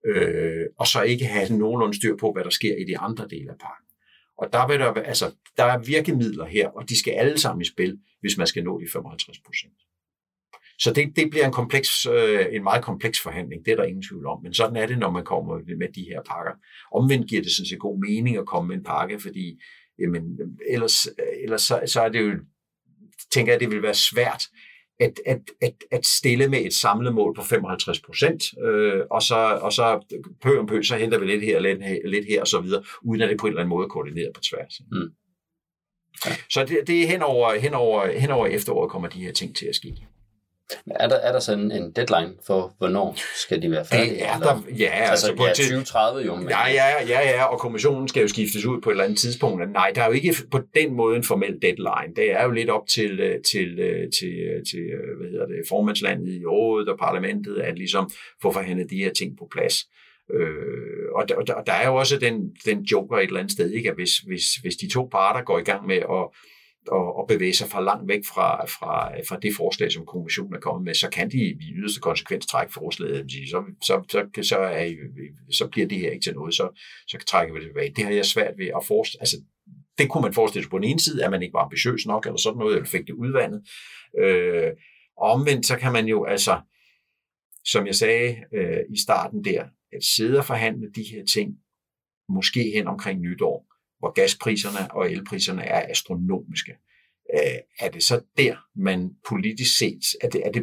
øh, 0.07 0.67
og 0.79 0.87
så 0.87 1.03
ikke 1.03 1.25
have 1.25 1.59
nogenlunde 1.59 1.97
styr 1.97 2.17
på, 2.17 2.33
hvad 2.33 2.45
der 2.45 2.51
sker 2.51 2.77
i 2.77 2.85
de 2.85 2.99
andre 2.99 3.29
dele 3.29 3.51
af 3.51 3.59
pakken. 3.59 3.89
Og 4.39 4.53
der, 4.53 4.67
vil 4.67 4.79
der, 4.79 4.93
altså, 4.93 5.35
der 5.57 5.65
er 5.65 5.79
virkemidler 5.79 6.47
her, 6.47 6.69
og 6.69 6.89
de 6.89 6.99
skal 6.99 7.13
alle 7.13 7.39
sammen 7.39 7.63
i 7.63 7.65
spil, 7.65 7.99
hvis 8.21 8.39
man 8.39 8.47
skal 8.47 8.65
nå 8.65 8.81
de 8.81 8.87
55 8.93 9.39
procent. 9.39 9.79
Så 10.79 10.93
det, 10.93 11.17
det 11.17 11.31
bliver 11.31 11.47
en, 11.47 11.53
kompleks, 11.53 12.07
øh, 12.07 12.47
en 12.51 12.63
meget 12.63 12.85
kompleks 12.85 13.21
forhandling, 13.21 13.65
det 13.65 13.73
er 13.73 13.77
der 13.77 13.85
ingen 13.85 14.03
tvivl 14.03 14.27
om. 14.27 14.43
Men 14.43 14.55
sådan 14.55 14.77
er 14.77 14.87
det, 14.87 14.99
når 14.99 15.11
man 15.11 15.25
kommer 15.25 15.59
med 15.79 15.89
de 15.95 16.03
her 16.03 16.23
pakker. 16.23 16.53
Omvendt 16.93 17.29
giver 17.29 17.43
det 17.43 17.53
sådan 17.53 17.67
set 17.67 17.79
god 17.79 17.99
mening 17.99 18.37
at 18.37 18.47
komme 18.47 18.69
med 18.69 18.77
en 18.77 18.85
pakke, 18.85 19.21
fordi 19.21 19.61
jamen, 19.99 20.39
ellers, 20.69 21.09
ellers 21.43 21.63
så, 21.63 21.81
så 21.87 22.01
er 22.01 22.09
det 22.09 22.21
jo, 22.21 22.35
tænker 23.33 23.53
jeg, 23.53 23.61
det 23.61 23.71
vil 23.71 23.83
være 23.83 23.95
svært 23.95 24.45
at, 25.01 25.21
at, 25.27 25.41
at, 25.63 25.75
at 25.91 26.07
stille 26.07 26.49
med 26.49 26.65
et 26.65 26.75
samlet 26.75 27.15
mål 27.15 27.35
på 27.35 27.43
55 27.43 28.01
procent, 28.01 28.43
øh, 28.65 29.03
og, 29.11 29.23
så, 29.23 29.37
og 29.63 29.73
så 29.73 30.17
pø 30.43 30.59
om 30.59 30.67
pø, 30.67 30.83
så 30.83 30.97
henter 30.97 31.19
vi 31.19 31.27
lidt 31.27 31.45
her, 31.45 31.61
lidt 31.61 31.85
her, 31.85 31.99
lidt 32.05 32.27
her 32.27 32.41
og 32.41 32.47
så 32.47 32.61
videre, 32.61 32.85
uden 33.03 33.23
at 33.23 33.29
det 33.29 33.39
på 33.39 33.47
en 33.47 33.51
eller 33.51 33.61
anden 33.61 33.71
måde 33.71 33.85
er 33.85 33.89
koordineret 33.89 34.31
på 34.35 34.41
tværs. 34.41 34.81
Mm. 34.93 35.11
Ja. 36.27 36.31
Så 36.51 36.65
det, 36.65 36.79
det 36.87 37.03
er 37.03 37.07
hen 37.07 37.23
over, 37.23 37.55
hen, 37.55 37.75
over, 37.75 38.19
hen 38.19 38.31
over 38.31 38.47
efteråret 38.47 38.91
kommer 38.91 39.09
de 39.09 39.21
her 39.21 39.33
ting 39.33 39.57
til 39.57 39.67
at 39.67 39.75
ske. 39.75 40.07
Er 40.91 41.09
der, 41.09 41.17
er 41.17 41.33
der 41.33 41.39
sådan 41.39 41.73
en 41.73 41.93
deadline 41.93 42.35
for, 42.47 42.75
hvornår 42.79 43.17
skal 43.35 43.63
de 43.63 43.71
være 43.71 43.85
færdige? 43.85 44.19
Er 44.19 44.39
der, 44.39 44.63
ja, 44.79 44.85
altså, 44.85 45.11
altså 45.11 45.37
på 45.37 45.45
ja, 45.45 45.53
2030 45.53 46.27
jo. 46.27 46.35
Men... 46.35 46.49
Ja, 46.49 46.69
ja, 46.69 47.07
ja, 47.09 47.31
ja, 47.31 47.45
og 47.45 47.59
kommissionen 47.59 48.09
skal 48.09 48.23
jo 48.23 48.29
skiftes 48.29 48.65
ud 48.65 48.81
på 48.81 48.91
et 48.91 48.93
eller 48.93 49.05
andet 49.05 49.19
tidspunkt. 49.19 49.73
Nej, 49.73 49.93
der 49.95 50.03
er 50.03 50.07
jo 50.07 50.13
ikke 50.13 50.35
på 50.51 50.61
den 50.75 50.95
måde 50.95 51.17
en 51.17 51.25
formel 51.25 51.59
deadline. 51.63 52.15
Det 52.17 52.33
er 52.33 52.45
jo 52.45 52.51
lidt 52.51 52.71
op 52.71 52.87
til, 52.87 53.21
øh, 53.21 53.43
til, 53.53 53.79
øh, 53.79 54.13
til, 54.19 54.33
øh, 54.33 54.65
til 54.71 54.81
hvad 55.19 55.31
hedder 55.31 55.47
det, 55.47 55.57
formandslandet 55.69 56.35
i 56.35 56.45
rådet 56.47 56.89
og 56.89 56.99
parlamentet 56.99 57.57
at 57.59 57.79
ligesom 57.79 58.11
få 58.43 58.53
forhandlet 58.53 58.91
de 58.91 58.97
her 58.97 59.13
ting 59.13 59.39
på 59.39 59.49
plads. 59.53 59.75
Øh, 60.35 61.09
og, 61.15 61.29
der, 61.29 61.35
og 61.35 61.67
der 61.67 61.73
er 61.73 61.87
jo 61.87 61.95
også 61.95 62.19
den, 62.19 62.57
den 62.65 62.81
joker 62.83 63.17
et 63.17 63.27
eller 63.27 63.41
andet 63.41 63.53
sted, 63.53 63.71
ikke? 63.71 63.89
at 63.89 63.95
hvis, 63.95 64.19
hvis, 64.19 64.45
hvis 64.63 64.77
de 64.77 64.91
to 64.91 65.09
parter 65.13 65.43
går 65.43 65.59
i 65.59 65.63
gang 65.63 65.87
med 65.87 65.97
at 65.97 66.29
og, 66.87 67.17
og 67.17 67.29
bevæge 67.29 67.55
sig 67.55 67.69
for 67.69 67.81
langt 67.81 68.09
væk 68.09 68.21
fra, 68.27 68.67
fra, 68.67 69.21
fra 69.29 69.39
det 69.43 69.53
forslag, 69.57 69.93
som 69.93 70.07
kommissionen 70.07 70.55
er 70.55 70.61
kommet 70.61 70.85
med, 70.85 70.95
så 70.95 71.11
kan 71.11 71.31
de 71.31 71.37
i 71.37 71.73
yderste 71.77 72.01
konsekvens 72.01 72.47
trække 72.47 72.73
forslaget. 72.73 73.31
Så, 73.51 73.65
så, 73.83 74.05
så, 74.09 74.43
så, 74.43 74.59
er, 74.59 74.93
så 75.53 75.69
bliver 75.69 75.89
det 75.89 75.99
her 75.99 76.11
ikke 76.11 76.25
til 76.25 76.35
noget, 76.35 76.55
så, 76.55 76.83
så 77.09 77.19
trækker 77.27 77.55
vi 77.55 77.61
det 77.61 77.69
tilbage. 77.69 77.93
Det 77.97 78.05
har 78.05 78.13
jeg 78.13 78.27
svært 78.27 78.55
ved 78.59 78.67
at 78.67 78.85
forestille. 78.87 79.23
Altså, 79.23 79.37
det 79.99 80.09
kunne 80.11 80.23
man 80.23 80.35
forestille 80.35 80.65
sig 80.65 80.71
på 80.71 80.79
den 80.79 80.85
ene 80.85 81.01
side, 81.01 81.25
at 81.25 81.31
man 81.31 81.43
ikke 81.43 81.53
var 81.53 81.65
ambitiøs 81.65 82.07
nok, 82.07 82.27
eller 82.27 82.39
sådan 82.39 82.59
noget, 82.59 82.77
eller 82.77 82.89
fik 82.89 83.07
det 83.07 83.13
udvandet. 83.13 83.63
Øh, 84.19 84.71
og 85.17 85.31
omvendt, 85.31 85.67
så 85.67 85.77
kan 85.77 85.93
man 85.93 86.07
jo 86.07 86.25
altså, 86.25 86.61
som 87.65 87.87
jeg 87.87 87.95
sagde 87.95 88.37
øh, 88.55 88.81
i 88.91 88.99
starten 89.01 89.45
der, 89.45 89.65
at 89.93 90.05
sidde 90.05 90.39
og 90.39 90.45
forhandle 90.45 90.91
de 90.95 91.05
her 91.13 91.25
ting, 91.25 91.57
måske 92.29 92.73
hen 92.75 92.87
omkring 92.87 93.21
nytår, 93.21 93.68
hvor 93.99 94.13
gaspriserne 94.13 94.95
og 94.95 95.13
elpriserne 95.13 95.63
er 95.63 95.91
astronomiske. 95.91 96.73
Øh, 97.35 97.59
er 97.79 97.89
det 97.91 98.03
så 98.03 98.21
der, 98.39 98.57
man 98.77 99.11
politisk 99.29 99.79
set, 99.79 100.03
er 100.21 100.29
det, 100.29 100.47
er 100.47 100.53
det 100.53 100.63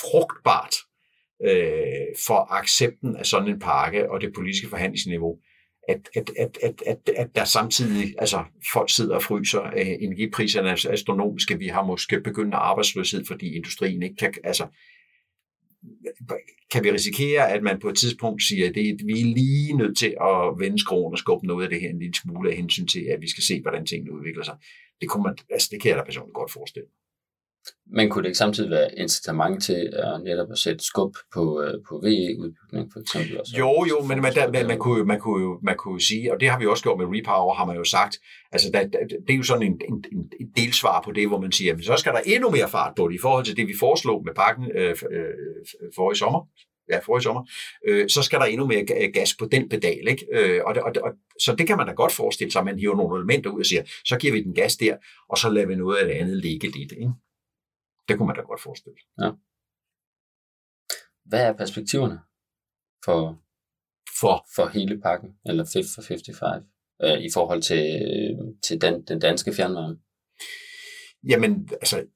frugtbart 0.00 0.74
øh, 1.44 2.16
for 2.26 2.52
accepten 2.52 3.16
af 3.16 3.26
sådan 3.26 3.48
en 3.48 3.58
pakke 3.58 4.10
og 4.10 4.20
det 4.20 4.32
politiske 4.34 4.68
forhandlingsniveau, 4.68 5.38
at, 5.88 6.08
at, 6.16 6.30
at, 6.38 6.58
at, 6.62 6.82
at, 6.86 7.10
at 7.16 7.28
der 7.34 7.44
samtidig, 7.44 8.14
altså 8.18 8.44
folk 8.72 8.90
sidder 8.90 9.14
og 9.14 9.22
fryser, 9.22 9.62
øh, 9.62 9.86
energipriserne 10.00 10.68
er 10.68 10.86
astronomiske, 10.90 11.58
vi 11.58 11.66
har 11.66 11.84
måske 11.84 12.20
begyndende 12.20 12.56
arbejdsløshed, 12.56 13.24
fordi 13.26 13.56
industrien 13.56 14.02
ikke 14.02 14.16
kan, 14.16 14.34
altså 14.44 14.66
kan 16.70 16.84
vi 16.84 16.92
risikere, 16.92 17.52
at 17.52 17.62
man 17.62 17.80
på 17.80 17.88
et 17.88 17.96
tidspunkt 17.96 18.42
siger, 18.42 18.68
at 18.68 18.74
det, 18.74 19.00
vi 19.04 19.20
er 19.20 19.24
lige 19.24 19.76
nødt 19.76 19.98
til 19.98 20.14
at 20.20 20.58
vende 20.58 20.78
skroen 20.78 21.14
og 21.14 21.18
skubbe 21.18 21.46
noget 21.46 21.64
af 21.64 21.70
det 21.70 21.80
her 21.80 21.90
en 21.90 21.98
lille 21.98 22.14
smule 22.14 22.50
af 22.50 22.56
hensyn 22.56 22.86
til, 22.86 23.00
at 23.00 23.20
vi 23.20 23.28
skal 23.30 23.44
se, 23.44 23.60
hvordan 23.62 23.86
tingene 23.86 24.12
udvikler 24.12 24.44
sig. 24.44 24.56
Det, 25.00 25.08
kunne 25.08 25.22
man, 25.22 25.36
altså, 25.50 25.68
det 25.70 25.82
kan 25.82 25.88
jeg 25.88 25.98
da 25.98 26.04
personligt 26.04 26.34
godt 26.34 26.52
forestille. 26.52 26.88
Men 27.94 28.10
kunne 28.10 28.22
det 28.22 28.28
ikke 28.28 28.38
samtidig 28.38 28.70
være 28.70 28.98
incitament 28.98 29.62
til 29.62 29.90
at 29.92 30.20
netop 30.24 30.50
at 30.50 30.58
sætte 30.58 30.84
skub 30.84 31.16
på, 31.34 31.62
øh, 31.62 31.74
på 31.88 31.94
VE-udbygning 32.04 32.92
for 32.92 33.00
eksempel? 33.00 33.40
Også? 33.40 33.52
Jo, 33.58 33.86
jo, 33.90 34.06
men 34.08 34.22
man, 34.22 34.34
der, 34.34 34.52
man, 34.52 34.66
man, 34.66 34.78
kunne, 34.78 35.04
man, 35.04 35.20
kunne 35.20 35.58
man 35.62 35.76
kunne 35.76 36.00
sige, 36.00 36.32
og 36.32 36.40
det 36.40 36.48
har 36.48 36.58
vi 36.58 36.66
også 36.66 36.82
gjort 36.82 36.98
med 36.98 37.06
Repower, 37.18 37.54
har 37.54 37.64
man 37.64 37.76
jo 37.76 37.84
sagt, 37.84 38.18
altså 38.52 38.70
der, 38.74 38.82
det 39.26 39.32
er 39.32 39.36
jo 39.36 39.42
sådan 39.42 39.62
en, 39.62 39.80
en, 39.88 40.04
en 40.40 40.46
delsvar 40.56 41.02
på 41.04 41.12
det, 41.12 41.28
hvor 41.28 41.40
man 41.40 41.52
siger, 41.52 41.74
at 41.74 41.84
så 41.84 41.96
skal 41.96 42.12
der 42.12 42.20
endnu 42.26 42.50
mere 42.50 42.68
fart 42.68 42.92
på 42.96 43.08
det, 43.08 43.14
i 43.14 43.22
forhold 43.22 43.44
til 43.44 43.56
det, 43.56 43.68
vi 43.68 43.74
foreslog 43.80 44.24
med 44.24 44.34
pakken 44.34 44.70
øh, 44.76 44.90
øh, 44.90 45.24
for 45.96 46.12
i 46.12 46.14
sommer, 46.14 46.48
ja, 46.90 46.98
for 46.98 47.18
i 47.18 47.22
sommer, 47.22 47.42
øh, 47.88 48.08
så 48.08 48.22
skal 48.22 48.38
der 48.38 48.44
endnu 48.44 48.66
mere 48.66 48.84
gas 49.14 49.34
på 49.38 49.48
den 49.52 49.68
pedal. 49.68 50.08
Ikke? 50.08 50.26
Øh, 50.32 50.60
og, 50.66 50.76
og, 50.86 50.92
og, 51.02 51.10
så 51.40 51.54
det 51.54 51.66
kan 51.66 51.76
man 51.76 51.86
da 51.86 51.92
godt 51.92 52.12
forestille 52.12 52.52
sig, 52.52 52.58
at 52.58 52.64
man 52.64 52.78
hiver 52.78 52.96
nogle 52.96 53.18
elementer 53.18 53.50
ud 53.50 53.60
og 53.60 53.66
siger, 53.66 53.82
så 54.04 54.16
giver 54.16 54.32
vi 54.32 54.42
den 54.42 54.54
gas 54.54 54.76
der, 54.76 54.96
og 55.28 55.38
så 55.38 55.50
lader 55.50 55.66
vi 55.66 55.74
noget 55.74 55.96
af 55.96 56.06
det 56.06 56.14
andet 56.14 56.36
ligge 56.36 56.66
lidt. 56.66 56.92
Ikke? 56.92 57.12
Det 58.12 58.18
kunne 58.18 58.26
man 58.26 58.36
da 58.36 58.42
godt 58.42 58.62
forestille. 58.62 58.96
Ja. 59.22 59.30
Hvad 61.24 61.46
er 61.46 61.52
perspektiverne 61.52 62.18
for, 63.04 63.42
for? 64.20 64.46
for 64.56 64.66
hele 64.68 65.00
pakken, 65.00 65.30
eller 65.46 65.64
Fit 65.72 65.86
for 65.94 66.02
55, 66.02 66.64
øh, 67.02 67.18
i 67.18 67.28
forhold 67.34 67.62
til, 67.62 67.84
til 68.62 68.80
den, 68.80 69.02
den 69.02 69.18
danske 69.20 69.52
fjernvarme? 69.54 69.98
Jamen, 71.28 71.68
altså, 71.72 72.06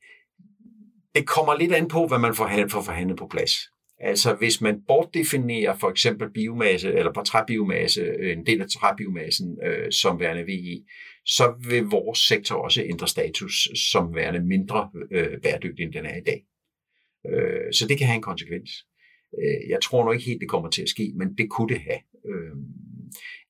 det 1.14 1.26
kommer 1.26 1.54
lidt 1.58 1.72
an 1.72 1.88
på, 1.88 2.06
hvad 2.06 2.18
man 2.18 2.34
får, 2.34 2.66
får 2.70 2.82
forhandlet 2.82 3.18
på 3.18 3.26
plads. 3.26 3.52
Altså 4.00 4.34
hvis 4.34 4.60
man 4.60 4.82
bortdefinerer 4.86 5.78
for 5.78 5.90
eksempel 5.90 6.30
biomasse, 6.30 6.92
eller 6.92 7.12
på 7.12 7.22
træbiomasse, 7.22 8.32
en 8.32 8.46
del 8.46 8.60
af 8.62 8.66
træbiomassen 8.68 9.58
øh, 9.64 9.92
som 9.92 10.20
værende 10.20 10.42
VE, 10.42 10.84
så 11.26 11.54
vil 11.68 11.82
vores 11.82 12.18
sektor 12.18 12.56
også 12.56 12.82
ændre 12.82 13.08
status 13.08 13.68
som 13.92 14.14
værende 14.14 14.40
mindre 14.40 14.90
øh, 15.12 15.40
bæredygtig, 15.42 15.84
end 15.84 15.92
den 15.92 16.06
er 16.06 16.16
i 16.16 16.24
dag. 16.26 16.44
Øh, 17.30 17.72
så 17.72 17.86
det 17.88 17.98
kan 17.98 18.06
have 18.06 18.16
en 18.16 18.22
konsekvens. 18.22 18.70
Øh, 19.38 19.70
jeg 19.70 19.78
tror 19.82 20.04
nok 20.04 20.14
ikke 20.14 20.26
helt, 20.26 20.40
det 20.40 20.48
kommer 20.48 20.70
til 20.70 20.82
at 20.82 20.88
ske, 20.88 21.12
men 21.16 21.34
det 21.38 21.50
kunne 21.50 21.68
det 21.68 21.80
have. 21.80 22.00
Øh, 22.30 22.56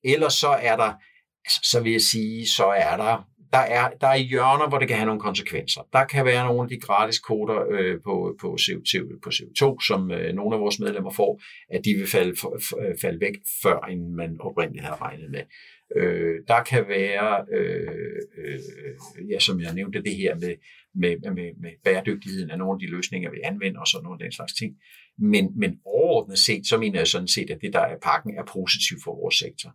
ellers 0.04 0.34
så 0.34 0.48
er 0.48 0.76
der, 0.76 0.92
altså, 1.44 1.60
så 1.70 1.80
vil 1.82 1.92
jeg 1.92 2.00
sige, 2.00 2.46
så 2.46 2.66
er 2.66 2.96
der 2.96 3.32
der 3.52 3.58
er, 3.58 3.90
der 4.00 4.06
er 4.06 4.16
hjørner, 4.16 4.68
hvor 4.68 4.78
det 4.78 4.88
kan 4.88 4.96
have 4.96 5.06
nogle 5.06 5.20
konsekvenser. 5.20 5.80
Der 5.92 6.04
kan 6.04 6.24
være 6.24 6.46
nogle 6.46 6.62
af 6.62 6.68
de 6.68 6.80
gratis 6.80 7.18
kvoter 7.18 7.58
øh, 7.70 7.96
på, 8.04 8.36
på, 8.40 8.56
CO2, 8.60 9.20
på 9.24 9.30
CO2, 9.30 9.86
som 9.86 10.10
øh, 10.10 10.34
nogle 10.34 10.54
af 10.56 10.60
vores 10.60 10.78
medlemmer 10.78 11.10
får, 11.10 11.42
at 11.74 11.84
de 11.84 11.94
vil 11.94 12.06
falde, 12.06 12.34
falde 13.00 13.20
væk, 13.20 13.34
før 13.62 13.78
end 13.80 14.08
man 14.08 14.36
oprindeligt 14.40 14.84
havde 14.84 15.00
regnet 15.00 15.30
med. 15.30 15.42
Øh, 15.96 16.40
der 16.48 16.62
kan 16.62 16.88
være, 16.88 17.46
øh, 17.52 17.88
øh, 18.38 18.60
ja, 19.30 19.38
som 19.38 19.60
jeg 19.60 19.74
nævnte, 19.74 20.02
det 20.02 20.16
her 20.16 20.34
med, 20.34 20.54
med, 20.94 21.16
med, 21.34 21.50
med 21.60 21.70
bæredygtigheden 21.84 22.50
af 22.50 22.58
nogle 22.58 22.72
af 22.76 22.80
de 22.80 22.90
løsninger, 22.96 23.30
vi 23.30 23.40
anvender 23.44 23.80
og 23.80 23.86
sådan 23.86 24.04
nogle 24.04 24.16
af 24.20 24.24
den 24.24 24.32
slags 24.32 24.52
ting. 24.54 24.76
Men, 25.18 25.58
men 25.58 25.78
overordnet 25.84 26.38
set, 26.38 26.66
så 26.66 26.78
mener 26.78 27.00
jeg 27.00 27.06
sådan 27.06 27.28
set, 27.28 27.50
at 27.50 27.58
det, 27.60 27.72
der 27.72 27.80
er 27.80 27.96
pakken, 28.02 28.34
er 28.38 28.44
positivt 28.44 29.02
for 29.04 29.14
vores 29.22 29.34
sektor. 29.34 29.70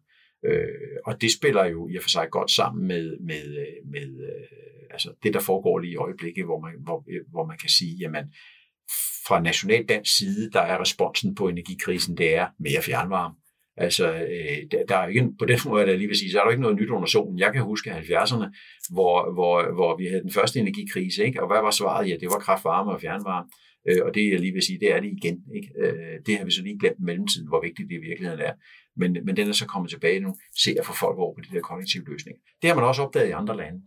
Øh, 0.45 0.97
og 1.05 1.21
det 1.21 1.31
spiller 1.31 1.65
jo 1.65 1.89
i 1.89 1.97
og 1.97 2.03
for 2.03 2.09
sig 2.09 2.27
godt 2.31 2.51
sammen 2.51 2.87
med, 2.87 3.17
med, 3.19 3.45
med 3.85 4.07
øh, 4.27 4.47
altså 4.91 5.13
det, 5.23 5.33
der 5.33 5.39
foregår 5.39 5.79
lige 5.79 5.93
i 5.93 5.95
øjeblikket, 5.95 6.45
hvor 6.45 6.59
man, 6.59 6.73
hvor, 6.83 7.03
øh, 7.09 7.21
hvor 7.31 7.45
man 7.45 7.57
kan 7.57 7.69
sige, 7.69 7.95
jamen 7.95 8.25
fra 9.27 9.41
national 9.41 9.85
dansk 9.85 10.17
side, 10.17 10.51
der 10.51 10.61
er 10.61 10.81
responsen 10.81 11.35
på 11.35 11.47
energikrisen, 11.47 12.17
det 12.17 12.35
er 12.35 12.47
mere 12.59 12.81
fjernvarme. 12.81 13.35
Altså, 13.77 14.13
øh, 14.13 14.57
der, 14.71 14.85
der 14.89 14.95
er 14.95 15.07
ikke, 15.07 15.29
på 15.39 15.45
den 15.45 15.59
måde, 15.65 15.87
jeg 15.87 15.97
lige 15.97 16.07
vil 16.07 16.17
sige, 16.17 16.31
så 16.31 16.39
er 16.39 16.43
der 16.43 16.51
ikke 16.51 16.61
noget 16.61 16.77
nyt 16.77 16.89
under 16.89 17.07
solen. 17.07 17.39
Jeg 17.39 17.53
kan 17.53 17.61
huske 17.61 17.91
70'erne, 17.91 18.47
hvor, 18.93 19.33
hvor, 19.33 19.73
hvor 19.73 19.97
vi 19.97 20.05
havde 20.05 20.21
den 20.21 20.31
første 20.31 20.59
energikrise, 20.59 21.25
ikke? 21.25 21.41
og 21.41 21.47
hvad 21.47 21.61
var 21.61 21.71
svaret? 21.71 22.09
Ja, 22.09 22.15
det 22.21 22.27
var 22.27 22.39
kraftvarme 22.39 22.91
og 22.91 23.01
fjernvarme. 23.01 23.49
Øh, 23.89 24.01
og 24.05 24.15
det 24.15 24.31
jeg 24.31 24.39
lige 24.39 24.53
vil 24.53 24.61
sige, 24.61 24.79
det 24.79 24.93
er 24.95 24.99
det 24.99 25.11
igen. 25.17 25.37
Ikke? 25.57 25.69
Øh, 25.83 26.15
det 26.25 26.37
har 26.37 26.45
vi 26.45 26.51
så 26.51 26.61
lige 26.63 26.79
glemt 26.79 26.99
i 26.99 27.03
mellemtiden, 27.09 27.47
hvor 27.47 27.61
vigtigt 27.61 27.89
det 27.89 27.95
i 27.95 28.07
virkeligheden 28.09 28.41
er. 28.49 28.53
Men, 28.97 29.17
men 29.25 29.37
den 29.37 29.47
er 29.49 29.53
så 29.53 29.67
kommet 29.67 29.89
tilbage 29.91 30.19
nu, 30.19 30.35
se 30.63 30.71
at 30.79 30.85
få 30.85 30.93
folk 30.93 31.17
over 31.17 31.33
på 31.35 31.41
de 31.41 31.55
der 31.55 31.61
kollektive 31.61 32.05
løsninger. 32.11 32.41
Det 32.61 32.67
har 32.69 32.75
man 32.75 32.85
også 32.85 33.01
opdaget 33.01 33.29
i 33.29 33.39
andre 33.41 33.57
lande. 33.57 33.79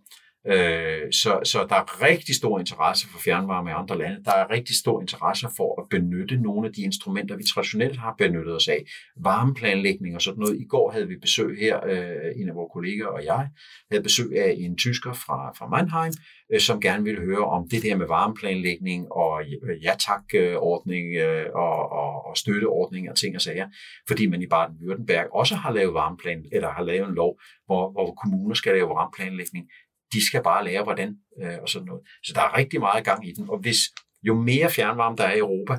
Øh, 0.47 1.13
så, 1.13 1.41
så 1.45 1.67
der 1.69 1.75
er 1.75 2.03
rigtig 2.03 2.35
stor 2.35 2.59
interesse 2.59 3.09
for 3.09 3.19
fjernvarme 3.19 3.71
i 3.71 3.73
andre 3.73 3.99
lande. 3.99 4.25
Der 4.25 4.33
er 4.33 4.51
rigtig 4.51 4.77
stor 4.77 5.01
interesse 5.01 5.49
for 5.57 5.83
at 5.83 5.89
benytte 5.91 6.37
nogle 6.37 6.67
af 6.67 6.73
de 6.73 6.83
instrumenter, 6.83 7.37
vi 7.37 7.43
traditionelt 7.55 7.99
har 7.99 8.15
benyttet 8.19 8.55
os 8.57 8.69
af. 8.69 8.85
Varmeplanlægning 9.17 10.15
og 10.15 10.23
sådan 10.23 10.41
noget. 10.41 10.61
I 10.61 10.65
går 10.65 10.91
havde 10.91 11.09
vi 11.09 11.17
besøg 11.21 11.59
her, 11.59 11.87
øh, 11.87 12.33
en 12.37 12.49
af 12.49 12.55
vores 12.55 12.71
kolleger 12.73 13.07
og 13.07 13.25
jeg 13.25 13.49
havde 13.91 14.03
besøg 14.03 14.39
af 14.39 14.55
en 14.59 14.77
tysker 14.77 15.13
fra, 15.13 15.53
fra 15.59 15.69
Mannheim, 15.69 16.13
øh, 16.53 16.61
som 16.61 16.81
gerne 16.81 17.05
ville 17.05 17.21
høre 17.21 17.45
om 17.45 17.69
det 17.69 17.83
der 17.83 17.97
med 17.97 18.07
varmeplanlægning 18.07 19.13
og 19.13 19.43
øh, 19.43 19.85
ja 19.85 19.95
tak-ordning 19.99 21.17
øh, 21.17 21.41
øh, 21.41 21.47
og, 21.55 21.93
og, 21.93 22.27
og 22.27 22.37
støtteordning 22.37 23.11
og 23.11 23.17
ting 23.17 23.35
og 23.37 23.43
sager. 23.43 23.69
Fordi 24.09 24.27
man 24.27 24.43
i 24.43 24.47
Baden-Württemberg 24.55 25.29
også 25.33 25.55
har 25.55 25.73
lavet 25.73 25.95
varmeplan, 25.95 26.45
eller 26.53 26.71
har 26.71 26.83
lavet 26.83 27.09
en 27.09 27.15
lov, 27.15 27.41
hvor, 27.67 27.91
hvor 27.91 28.15
kommuner 28.23 28.55
skal 28.55 28.75
lave 28.75 28.89
varmeplanlægning 28.89 29.67
de 30.13 30.27
skal 30.27 30.43
bare 30.43 30.65
lære, 30.65 30.83
hvordan 30.83 31.17
øh, 31.43 31.59
og 31.63 31.69
sådan 31.69 31.87
noget. 31.87 32.03
Så 32.23 32.33
der 32.35 32.41
er 32.41 32.57
rigtig 32.57 32.81
meget 32.81 33.05
gang 33.05 33.29
i 33.29 33.33
den, 33.33 33.51
og 33.51 33.59
hvis 33.59 33.79
jo 34.23 34.35
mere 34.35 34.71
fjernvarme 34.71 35.17
der 35.17 35.25
er 35.25 35.35
i 35.35 35.39
Europa, 35.39 35.75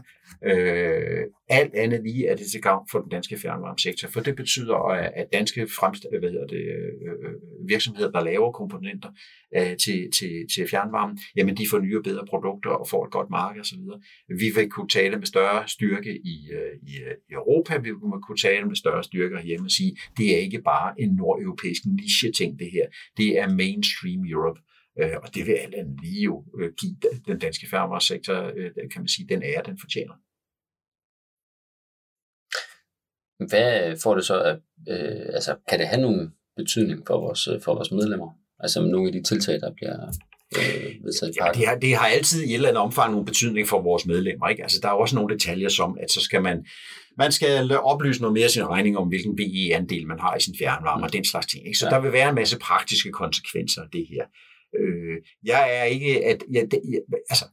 øh, 0.46 1.24
alt 1.50 1.74
andet 1.76 2.04
lige 2.04 2.28
er 2.28 2.36
det 2.36 2.46
til 2.52 2.62
gavn 2.62 2.88
for 2.92 3.00
den 3.00 3.10
danske 3.10 3.38
fjernvarmesektor, 3.38 4.08
for 4.08 4.22
det 4.22 4.36
betyder, 4.36 4.76
at 4.94 5.28
danske 5.34 5.68
fremst- 5.68 6.06
hvad 6.20 6.30
hedder 6.30 6.48
det, 6.48 6.64
øh, 7.06 7.68
virksomheder, 7.68 8.12
der 8.12 8.24
laver 8.24 8.52
komponenter 8.52 9.10
øh, 9.58 9.78
til, 9.78 10.10
til, 10.18 10.34
til 10.56 10.68
fjernvarmen, 10.70 11.20
jamen 11.36 11.58
de 11.58 11.66
får 11.72 11.80
nye 11.80 11.98
og 11.98 12.04
bedre 12.04 12.26
produkter 12.30 12.70
og 12.70 12.88
får 12.88 13.06
et 13.06 13.12
godt 13.12 13.30
marked 13.30 13.62
osv. 13.62 13.80
Vi 14.40 14.50
vil 14.56 14.70
kunne 14.70 14.90
tale 14.90 15.18
med 15.18 15.26
større 15.26 15.68
styrke 15.68 16.12
i, 16.34 16.50
øh, 16.54 16.74
i, 16.88 16.96
i 17.30 17.34
Europa, 17.34 17.78
vi 17.78 17.90
vil 17.90 18.22
kunne 18.24 18.38
tale 18.38 18.66
med 18.66 18.76
større 18.76 19.04
styrke 19.04 19.42
hjemme 19.42 19.68
og 19.68 19.72
sige, 19.72 19.98
det 20.18 20.36
er 20.36 20.38
ikke 20.38 20.62
bare 20.62 21.02
en 21.02 21.10
nordeuropæisk 21.16 21.82
niche-ting 21.86 22.60
det 22.60 22.72
her, 22.72 22.86
det 23.18 23.40
er 23.40 23.48
mainstream 23.50 24.26
Europe. 24.26 24.60
Øh, 25.00 25.18
og 25.24 25.36
det 25.36 25.46
vil 25.48 25.54
alt 25.54 25.76
andet 25.76 26.02
lige 26.04 26.24
jo 26.24 26.46
øh, 26.60 26.72
give 26.82 26.96
den 27.28 27.40
danske 27.40 27.68
færgesektor, 27.70 28.52
øh, 28.56 28.72
kan 28.92 29.02
man 29.02 29.08
sige, 29.08 29.28
den 29.28 29.44
ære, 29.44 29.64
den 29.66 29.80
fortjener. 29.80 30.14
Hvad 33.50 34.02
får 34.04 34.16
det 34.16 34.26
så, 34.26 34.42
at, 34.42 34.60
øh, 34.90 35.26
altså 35.34 35.56
kan 35.70 35.80
det 35.80 35.88
have 35.88 36.02
nogen 36.02 36.34
betydning 36.56 37.08
for 37.08 37.20
vores, 37.20 37.50
for 37.64 37.74
vores 37.74 37.92
medlemmer? 37.92 38.30
Altså 38.60 38.82
nogle 38.82 39.08
af 39.08 39.14
de 39.14 39.24
tiltag, 39.24 39.60
der 39.60 39.74
bliver 39.74 40.12
øh, 40.58 41.06
vedtaget 41.06 41.36
ja, 41.40 41.52
det 41.54 41.68
har, 41.68 41.76
det 41.76 41.96
har 41.96 42.08
altid 42.08 42.42
i 42.44 42.50
et 42.50 42.54
eller 42.54 42.70
andet 42.70 42.82
omfang 42.82 43.12
nogen 43.12 43.26
betydning 43.26 43.68
for 43.68 43.82
vores 43.82 44.06
medlemmer. 44.06 44.48
Ikke? 44.48 44.64
Altså, 44.64 44.80
der 44.82 44.90
er 44.90 44.94
også 44.94 45.16
nogle 45.16 45.34
detaljer 45.34 45.70
som, 45.70 45.98
at 46.02 46.12
så 46.12 46.22
skal 46.22 46.42
man, 46.42 46.66
man 47.18 47.32
skal 47.32 47.72
oplyse 47.72 48.22
noget 48.22 48.34
mere 48.34 48.44
af 48.44 48.52
sin 48.52 48.68
regning 48.68 48.98
om, 48.98 49.08
hvilken 49.08 49.36
BE-andel 49.36 50.08
man 50.08 50.20
har 50.20 50.36
i 50.36 50.40
sin 50.40 50.56
fjernvarme 50.60 51.00
mm. 51.00 51.04
og 51.04 51.14
den 51.14 51.26
slags 51.26 51.48
ting. 51.48 51.68
Ikke? 51.68 51.80
Så 51.80 51.86
ja. 51.86 51.96
der 51.96 52.00
vil 52.02 52.12
være 52.12 52.30
en 52.30 52.36
masse 52.36 52.60
praktiske 52.60 53.12
konsekvenser 53.12 53.82
af 53.82 53.88
det 53.94 54.08
her. 54.10 54.26
Øh, 54.80 55.18
jeg 55.44 55.78
er 55.80 55.84
ikke, 55.84 56.26
at, 56.26 56.44
ja, 56.54 56.62
det, 56.72 56.82
ja, 56.92 57.18
altså, 57.30 57.46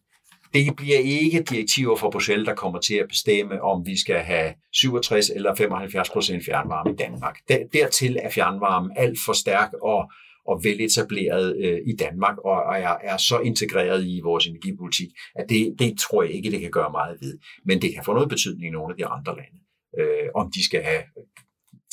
det 0.55 0.77
bliver 0.77 0.99
ikke 0.99 1.43
direktiver 1.43 1.97
fra 1.97 2.11
Bruxelles, 2.11 2.47
der 2.47 2.55
kommer 2.55 2.81
til 2.81 2.95
at 2.95 3.09
bestemme, 3.09 3.63
om 3.63 3.87
vi 3.87 4.01
skal 4.01 4.17
have 4.17 4.55
67 4.73 5.31
eller 5.31 5.55
75 5.55 6.11
procent 6.11 6.45
fjernvarme 6.45 6.93
i 6.93 6.97
Danmark. 6.97 7.39
Dertil 7.73 8.19
er 8.23 8.31
fjernvarme 8.31 8.99
alt 8.99 9.19
for 9.27 9.33
stærk 9.33 9.73
og, 9.83 10.11
og 10.47 10.65
veletableret 10.65 11.57
øh, 11.65 11.79
i 11.87 11.97
Danmark, 11.97 12.39
og, 12.39 12.63
og 12.63 12.79
er, 12.79 12.97
er 13.03 13.17
så 13.17 13.39
integreret 13.39 14.05
i 14.07 14.21
vores 14.21 14.47
energipolitik, 14.47 15.09
at 15.35 15.47
det, 15.49 15.77
det 15.79 15.99
tror 15.99 16.23
jeg 16.23 16.33
ikke, 16.33 16.51
det 16.51 16.61
kan 16.61 16.71
gøre 16.71 16.91
meget 16.91 17.17
ved. 17.21 17.39
Men 17.65 17.83
det 17.83 17.95
kan 17.95 18.05
få 18.05 18.13
noget 18.13 18.29
betydning 18.29 18.67
i 18.67 18.71
nogle 18.71 18.93
af 18.93 18.97
de 18.97 19.07
andre 19.07 19.37
lande, 19.37 19.59
øh, 19.99 20.29
om 20.35 20.51
de 20.53 20.65
skal 20.65 20.83
have 20.83 21.03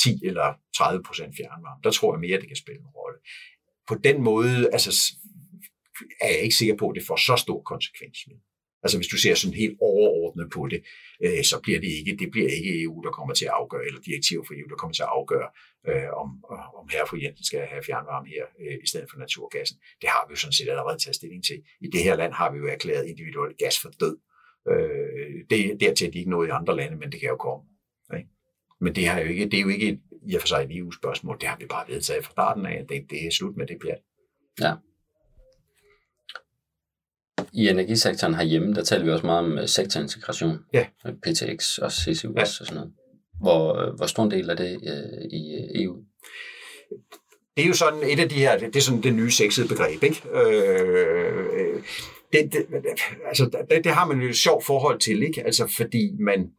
10 0.03 0.25
eller 0.25 0.53
30 0.77 1.03
procent 1.03 1.35
fjernvarme. 1.37 1.81
Der 1.83 1.91
tror 1.91 2.13
jeg 2.13 2.19
mere, 2.19 2.39
det 2.39 2.47
kan 2.47 2.63
spille 2.63 2.81
en 2.81 2.95
rolle 2.99 3.17
på 3.87 3.95
den 3.95 4.21
måde 4.21 4.69
altså, 4.71 4.91
er 6.21 6.27
jeg 6.27 6.39
ikke 6.39 6.55
sikker 6.55 6.75
på, 6.75 6.89
at 6.89 6.95
det 6.95 7.07
får 7.07 7.15
så 7.15 7.35
stor 7.35 7.61
konsekvens. 7.61 8.17
Altså 8.83 8.97
hvis 8.97 9.07
du 9.07 9.17
ser 9.17 9.35
sådan 9.35 9.61
helt 9.63 9.77
overordnet 9.81 10.47
på 10.55 10.67
det, 10.71 10.81
øh, 11.23 11.43
så 11.43 11.59
bliver 11.63 11.79
det 11.79 11.91
ikke, 11.99 12.17
det 12.21 12.31
bliver 12.31 12.49
ikke 12.57 12.81
EU, 12.81 13.03
der 13.05 13.11
kommer 13.11 13.33
til 13.33 13.45
at 13.45 13.55
afgøre, 13.61 13.85
eller 13.87 14.01
direktiv 14.01 14.45
for 14.47 14.53
EU, 14.53 14.67
der 14.69 14.75
kommer 14.75 14.93
til 14.93 15.07
at 15.07 15.13
afgøre, 15.17 15.49
øh, 15.89 16.09
om, 16.21 16.29
om 16.79 16.85
herre 16.93 17.07
for 17.09 17.17
Jensen 17.23 17.45
skal 17.45 17.61
have 17.73 17.83
fjernvarme 17.89 18.27
her 18.35 18.45
øh, 18.61 18.77
i 18.83 18.87
stedet 18.87 19.07
for 19.11 19.17
naturgassen. 19.19 19.77
Det 20.01 20.09
har 20.09 20.23
vi 20.27 20.31
jo 20.31 20.39
sådan 20.43 20.57
set 20.57 20.69
allerede 20.69 20.97
taget 20.99 21.15
stilling 21.15 21.43
til. 21.49 21.57
I 21.85 21.87
det 21.93 22.03
her 22.03 22.15
land 22.15 22.33
har 22.33 22.51
vi 22.51 22.57
jo 22.57 22.67
erklæret 22.75 23.05
individuel 23.11 23.53
gas 23.63 23.79
for 23.81 23.89
død. 24.03 24.15
Øh, 24.71 25.35
det, 25.49 25.59
dertil 25.79 26.07
er 26.07 26.11
det 26.11 26.19
ikke 26.19 26.35
noget 26.35 26.47
i 26.47 26.57
andre 26.59 26.75
lande, 26.75 26.97
men 26.97 27.11
det 27.11 27.19
kan 27.19 27.29
jo 27.29 27.39
komme. 27.47 27.63
Ikke? 28.17 28.29
Men 28.81 28.95
det, 28.95 29.07
har 29.07 29.19
jo 29.19 29.27
ikke, 29.27 29.45
det 29.45 29.57
er 29.57 29.61
jo 29.61 29.69
ikke 29.77 29.99
i 30.27 30.35
og 30.35 30.41
for 30.41 30.47
sig 30.47 30.67
et 30.69 30.77
EU-spørgsmål. 30.77 31.37
Det 31.41 31.49
har 31.49 31.57
vi 31.57 31.65
bare 31.65 31.85
vedtaget 31.87 32.25
fra 32.25 32.31
starten 32.31 32.65
af. 32.65 32.85
Det, 32.89 33.05
det 33.09 33.27
er 33.27 33.31
slut 33.31 33.57
med 33.57 33.67
det 33.67 33.77
pjat. 33.81 34.01
Ja. 34.61 34.73
I 37.53 37.69
energisektoren 37.69 38.35
herhjemme, 38.35 38.73
der 38.73 38.83
taler 38.83 39.05
vi 39.05 39.11
også 39.11 39.25
meget 39.25 39.45
om 39.45 39.57
øh, 39.57 39.67
sektorintegration. 39.67 40.59
Ja. 40.73 40.85
PTX 41.23 41.77
og 41.77 41.91
CCUS 41.91 42.35
ja. 42.35 42.41
og 42.41 42.47
sådan 42.47 42.75
noget. 42.75 42.93
Hvor, 43.41 43.81
øh, 43.81 43.93
hvor 43.93 44.05
stor 44.05 44.23
en 44.23 44.31
del 44.31 44.49
er 44.49 44.55
det 44.55 44.71
øh, 44.71 45.25
i 45.31 45.55
øh, 45.55 45.83
EU? 45.83 46.03
Det 47.57 47.63
er 47.63 47.67
jo 47.67 47.73
sådan 47.73 48.03
et 48.03 48.19
af 48.19 48.29
de 48.29 48.35
her, 48.35 48.57
det, 48.57 48.73
det 48.73 48.79
er 48.79 48.83
sådan 48.83 49.03
det 49.03 49.13
nye 49.13 49.31
sexede 49.31 49.67
begreb, 49.67 50.03
ikke? 50.03 50.21
Øh, 50.33 51.83
det, 52.33 52.53
det, 52.53 52.65
altså, 53.27 53.65
det, 53.69 53.83
det 53.83 53.91
har 53.91 54.05
man 54.05 54.21
jo 54.21 54.29
et 54.29 54.35
sjovt 54.35 54.65
forhold 54.65 54.99
til, 54.99 55.23
ikke? 55.23 55.43
Altså, 55.45 55.73
fordi 55.77 56.11
man, 56.19 56.51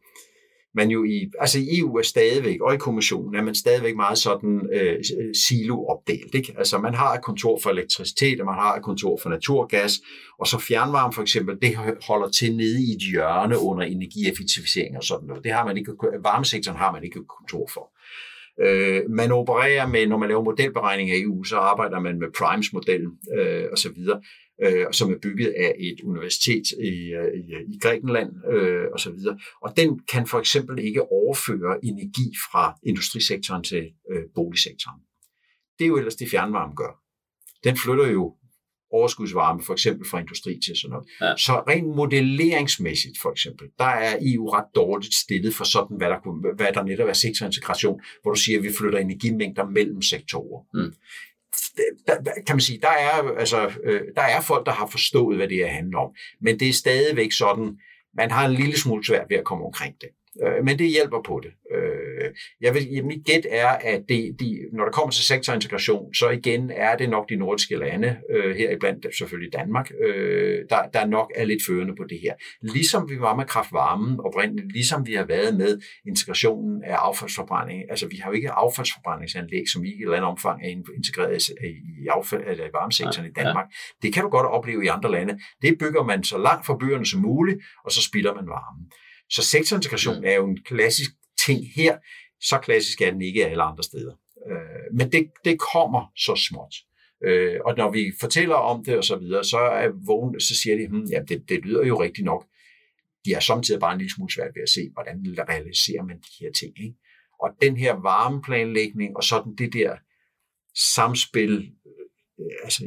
man 0.75 0.89
jo 0.89 1.03
i, 1.03 1.31
altså 1.39 1.59
i 1.59 1.79
EU 1.79 1.97
er 1.97 2.01
stadigvæk, 2.01 2.61
og 2.61 2.73
i 2.73 2.77
kommissionen 2.77 3.35
er 3.35 3.43
man 3.43 3.55
stadigvæk 3.55 3.95
meget 3.95 4.17
sådan 4.17 4.69
øh, 4.73 4.93
øh, 4.93 5.35
silo-opdelt. 5.47 6.35
Ikke? 6.35 6.53
Altså 6.57 6.77
man 6.77 6.93
har 6.93 7.13
et 7.13 7.23
kontor 7.23 7.59
for 7.63 7.69
elektricitet, 7.69 8.39
og 8.39 8.45
man 8.45 8.55
har 8.55 8.75
et 8.75 8.83
kontor 8.83 9.19
for 9.23 9.29
naturgas, 9.29 9.99
og 10.39 10.47
så 10.47 10.59
fjernvarme 10.59 11.13
for 11.13 11.21
eksempel, 11.21 11.57
det 11.61 11.75
holder 12.07 12.29
til 12.29 12.55
nede 12.55 12.83
i 12.83 12.91
et 12.95 13.01
hjørne 13.11 13.59
under 13.59 13.83
energieffektivisering 13.83 14.97
og 14.97 15.03
sådan 15.03 15.27
noget. 15.27 15.43
Det 15.43 15.51
har 15.51 15.65
man 15.65 15.77
ikke, 15.77 15.91
varmesektoren 16.23 16.77
har 16.77 16.91
man 16.91 17.03
ikke 17.03 17.19
et 17.19 17.27
kontor 17.27 17.69
for. 17.73 17.91
Øh, 18.65 19.01
man 19.09 19.31
opererer 19.31 19.87
med, 19.87 20.07
når 20.07 20.17
man 20.17 20.29
laver 20.29 20.43
modelberegninger 20.43 21.15
i 21.15 21.21
EU, 21.21 21.43
så 21.43 21.57
arbejder 21.57 21.99
man 21.99 22.19
med 22.19 22.27
Primes-modellen 22.37 23.11
øh, 23.37 23.65
osv., 23.73 23.97
øh, 24.63 24.85
som 24.91 25.11
er 25.11 25.17
bygget 25.21 25.53
af 25.57 25.75
et 25.79 26.01
universitet 26.03 26.71
i, 26.71 27.13
øh, 27.19 27.33
i, 27.39 27.73
i 27.73 27.79
Grækenland 27.81 28.31
øh, 28.53 28.85
osv. 28.93 29.17
Og 29.61 29.77
den 29.77 29.99
kan 30.11 30.27
for 30.27 30.39
eksempel 30.39 30.79
ikke 30.79 31.11
overføre 31.11 31.85
energi 31.85 32.33
fra 32.51 32.79
industrisektoren 32.83 33.63
til 33.63 33.83
øh, 34.11 34.23
boligsektoren. 34.35 34.99
Det 35.79 35.85
er 35.85 35.87
jo 35.87 35.97
ellers 35.97 36.15
det 36.15 36.29
fjernvarme 36.29 36.75
gør. 36.75 37.01
Den 37.63 37.77
flytter 37.77 38.07
jo 38.07 38.35
overskudsvarme, 38.91 39.63
for 39.63 39.73
eksempel 39.73 40.07
fra 40.09 40.19
industri 40.19 40.59
til 40.65 40.77
sådan 40.77 40.91
noget. 40.91 41.07
Ja. 41.21 41.37
Så 41.37 41.63
rent 41.67 41.95
modelleringsmæssigt, 41.95 43.17
for 43.21 43.31
eksempel, 43.31 43.67
der 43.77 43.85
er 43.85 44.17
EU 44.21 44.49
ret 44.49 44.65
dårligt 44.75 45.13
stillet 45.13 45.53
for 45.55 45.63
sådan, 45.63 45.97
hvad 45.97 46.09
der, 46.09 46.53
hvad 46.55 46.73
der 46.73 46.83
netop 46.83 47.09
er 47.09 47.13
sektorintegration, 47.13 48.01
hvor 48.21 48.31
du 48.31 48.39
siger, 48.39 48.57
at 48.57 48.63
vi 48.63 48.69
flytter 48.79 48.99
energimængder 48.99 49.65
mellem 49.65 50.01
sektorer. 50.01 50.63
Mm 50.73 50.93
der, 52.07 52.15
kan 52.47 52.55
man 52.55 52.61
sige, 52.61 52.79
der 52.81 52.89
er, 52.89 53.37
altså, 53.39 53.71
øh, 53.83 54.01
der 54.15 54.21
er 54.21 54.41
folk, 54.41 54.65
der 54.65 54.71
har 54.71 54.87
forstået, 54.87 55.37
hvad 55.37 55.47
det 55.47 55.57
her 55.57 55.67
handler 55.67 55.99
om. 55.99 56.11
Men 56.41 56.59
det 56.59 56.69
er 56.69 56.73
stadigvæk 56.73 57.31
sådan, 57.31 57.77
man 58.13 58.31
har 58.31 58.45
en 58.45 58.53
lille 58.53 58.79
smule 58.79 59.05
svært 59.05 59.25
ved 59.29 59.37
at 59.37 59.43
komme 59.43 59.65
omkring 59.65 59.95
det. 60.01 60.09
Øh, 60.43 60.65
men 60.65 60.79
det 60.79 60.89
hjælper 60.89 61.21
på 61.25 61.41
det. 61.43 61.51
Øh, 61.75 61.96
Øh, 62.21 62.29
jeg 62.61 62.73
vil, 62.73 63.05
mit 63.05 63.25
gæt 63.25 63.45
er, 63.49 63.67
at 63.67 64.01
det, 64.09 64.35
de, 64.39 64.59
når 64.73 64.83
der 64.83 64.91
kommer 64.91 65.11
til 65.11 65.23
sektorintegration, 65.23 66.13
så 66.13 66.29
igen 66.29 66.71
er 66.71 66.97
det 66.97 67.09
nok 67.09 67.29
de 67.29 67.35
nordiske 67.35 67.75
lande, 67.75 68.17
øh, 68.31 68.55
heriblandt 68.55 69.05
selvfølgelig 69.17 69.53
Danmark, 69.53 69.91
øh, 70.05 70.59
der, 70.69 70.81
der 70.93 71.05
nok 71.05 71.31
er 71.35 71.45
lidt 71.45 71.61
førende 71.67 71.95
på 71.95 72.03
det 72.09 72.19
her. 72.23 72.33
Ligesom 72.61 73.09
vi 73.09 73.19
var 73.19 73.35
med 73.35 73.45
kraftvarmen 73.45 74.19
oprindeligt, 74.19 74.71
ligesom 74.71 75.07
vi 75.07 75.13
har 75.13 75.25
været 75.25 75.57
med 75.57 75.79
integrationen 76.07 76.83
af 76.83 76.95
affaldsforbrænding. 76.95 77.83
Altså 77.89 78.07
vi 78.07 78.17
har 78.17 78.29
jo 78.29 78.35
ikke 78.35 78.51
affaldsforbrændingsanlæg, 78.51 79.63
som 79.73 79.83
i 79.83 79.87
et 79.87 80.01
eller 80.01 80.17
andet 80.17 80.29
omfang 80.29 80.61
er 80.63 80.69
integreret 80.95 81.49
i, 81.49 82.07
affald, 82.09 82.43
eller 82.47 82.65
i 82.65 82.69
varmesektoren 82.73 83.29
i 83.29 83.33
Danmark. 83.33 83.65
Det 84.01 84.13
kan 84.13 84.23
du 84.23 84.29
godt 84.29 84.47
opleve 84.47 84.85
i 84.85 84.87
andre 84.87 85.11
lande. 85.11 85.39
Det 85.61 85.77
bygger 85.79 86.03
man 86.03 86.23
så 86.23 86.37
langt 86.37 86.65
fra 86.65 86.77
byerne 86.77 87.05
som 87.05 87.21
muligt, 87.21 87.57
og 87.85 87.91
så 87.91 88.01
spilder 88.01 88.33
man 88.33 88.47
varmen. 88.47 88.91
Så 89.29 89.41
sektorintegration 89.43 90.23
er 90.25 90.35
jo 90.35 90.47
en 90.47 90.57
klassisk 90.63 91.11
ting 91.45 91.67
her. 91.75 91.97
Så 92.41 92.57
klassisk 92.57 93.01
er 93.01 93.11
den 93.11 93.21
ikke 93.21 93.47
alle 93.47 93.63
andre 93.63 93.83
steder. 93.83 94.13
Øh, 94.49 94.93
men 94.93 95.11
det, 95.11 95.31
det 95.45 95.59
kommer 95.73 96.11
så 96.15 96.35
småt. 96.35 96.75
Øh, 97.23 97.59
og 97.65 97.77
når 97.77 97.91
vi 97.91 98.13
fortæller 98.19 98.55
om 98.55 98.85
det 98.85 98.97
og 98.97 99.03
så 99.03 99.15
videre, 99.15 99.43
så, 99.43 99.57
er 99.57 99.89
vågen, 100.05 100.39
så 100.39 100.55
siger 100.55 100.77
de, 100.77 100.87
hmm, 100.87 101.03
ja, 101.03 101.21
det, 101.27 101.49
det 101.49 101.65
lyder 101.65 101.85
jo 101.85 102.01
rigtigt 102.01 102.25
nok. 102.25 102.45
De 103.25 103.33
er 103.33 103.39
samtidig 103.39 103.79
bare 103.79 103.93
en 103.93 103.97
lille 103.97 104.13
smule 104.13 104.33
svært 104.33 104.55
ved 104.55 104.61
at 104.61 104.69
se, 104.69 104.89
hvordan 104.93 105.35
realiserer 105.49 106.03
man 106.03 106.17
de 106.17 106.45
her 106.45 106.51
ting. 106.51 106.73
Ikke? 106.83 106.95
Og 107.41 107.49
den 107.61 107.77
her 107.77 107.93
varmeplanlægning 107.93 109.17
og 109.17 109.23
sådan 109.23 109.55
det 109.55 109.73
der 109.73 109.97
samspil, 110.95 111.71
øh, 112.39 112.55
altså 112.63 112.85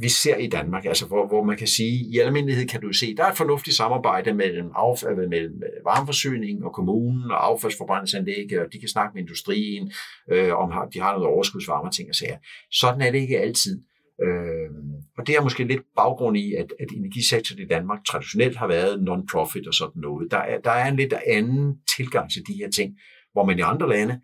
vi 0.00 0.08
ser 0.08 0.36
i 0.36 0.46
Danmark, 0.46 0.84
altså 0.84 1.06
hvor, 1.06 1.26
hvor 1.26 1.44
man 1.44 1.56
kan 1.56 1.66
sige, 1.66 2.14
i 2.14 2.18
almindelighed 2.18 2.68
kan 2.68 2.80
du 2.80 2.92
se, 2.92 3.14
der 3.16 3.24
er 3.24 3.30
et 3.30 3.36
fornuftigt 3.36 3.76
samarbejde 3.76 4.34
mellem, 4.34 4.70
affald, 4.74 5.18
øh, 5.18 5.28
mellem 5.28 5.62
øh, 5.62 5.84
varmeforsyning 5.84 6.64
og 6.64 6.72
kommunen 6.72 7.30
og 7.30 7.46
affaldsforbrændingsanlæg, 7.46 8.60
og 8.60 8.72
de 8.72 8.80
kan 8.80 8.88
snakke 8.88 9.14
med 9.14 9.22
industrien, 9.22 9.92
øh, 10.30 10.52
om 10.54 10.90
de 10.94 11.00
har 11.00 11.12
noget 11.12 11.26
overskudsvarme 11.26 11.88
og 11.88 11.94
ting 11.94 12.08
og 12.08 12.14
sager. 12.14 12.36
Sådan 12.70 13.00
er 13.00 13.10
det 13.10 13.18
ikke 13.18 13.40
altid. 13.40 13.82
Øh, 14.22 14.70
og 15.18 15.26
det 15.26 15.36
er 15.36 15.42
måske 15.42 15.64
lidt 15.64 15.82
baggrund 15.96 16.36
i, 16.36 16.54
at, 16.54 16.72
at 16.80 16.88
energisektoren 16.96 17.62
i 17.62 17.66
Danmark 17.66 18.04
traditionelt 18.04 18.56
har 18.56 18.66
været 18.66 19.02
non-profit 19.02 19.66
og 19.66 19.74
sådan 19.74 20.00
noget. 20.02 20.30
Der 20.30 20.38
er, 20.38 20.60
der 20.60 20.70
er 20.70 20.88
en 20.88 20.96
lidt 20.96 21.12
anden 21.26 21.78
tilgang 21.96 22.30
til 22.30 22.42
de 22.46 22.54
her 22.54 22.70
ting, 22.70 22.94
hvor 23.32 23.44
man 23.44 23.58
i 23.58 23.62
andre 23.62 23.88
lande, 23.88 24.20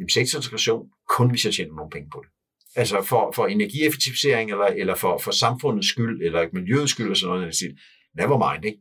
i 0.00 0.12
sektorintegration, 0.12 0.86
kun 1.08 1.30
hvis 1.30 1.44
jeg 1.44 1.54
tjener 1.54 1.74
nogle 1.74 1.90
penge 1.90 2.10
på 2.12 2.22
det 2.24 2.37
altså 2.76 3.02
for, 3.02 3.32
for 3.34 3.46
energieffektivisering, 3.46 4.50
eller, 4.50 4.66
eller 4.66 4.94
for, 4.94 5.18
for 5.18 5.30
samfundets 5.30 5.88
skyld, 5.88 6.22
eller 6.22 6.48
miljøets 6.52 6.90
skyld, 6.90 7.10
og 7.10 7.16
sådan 7.16 7.36
noget, 7.36 7.54
siger, 7.54 7.72
never 8.18 8.52
mind, 8.52 8.64
ikke? 8.64 8.78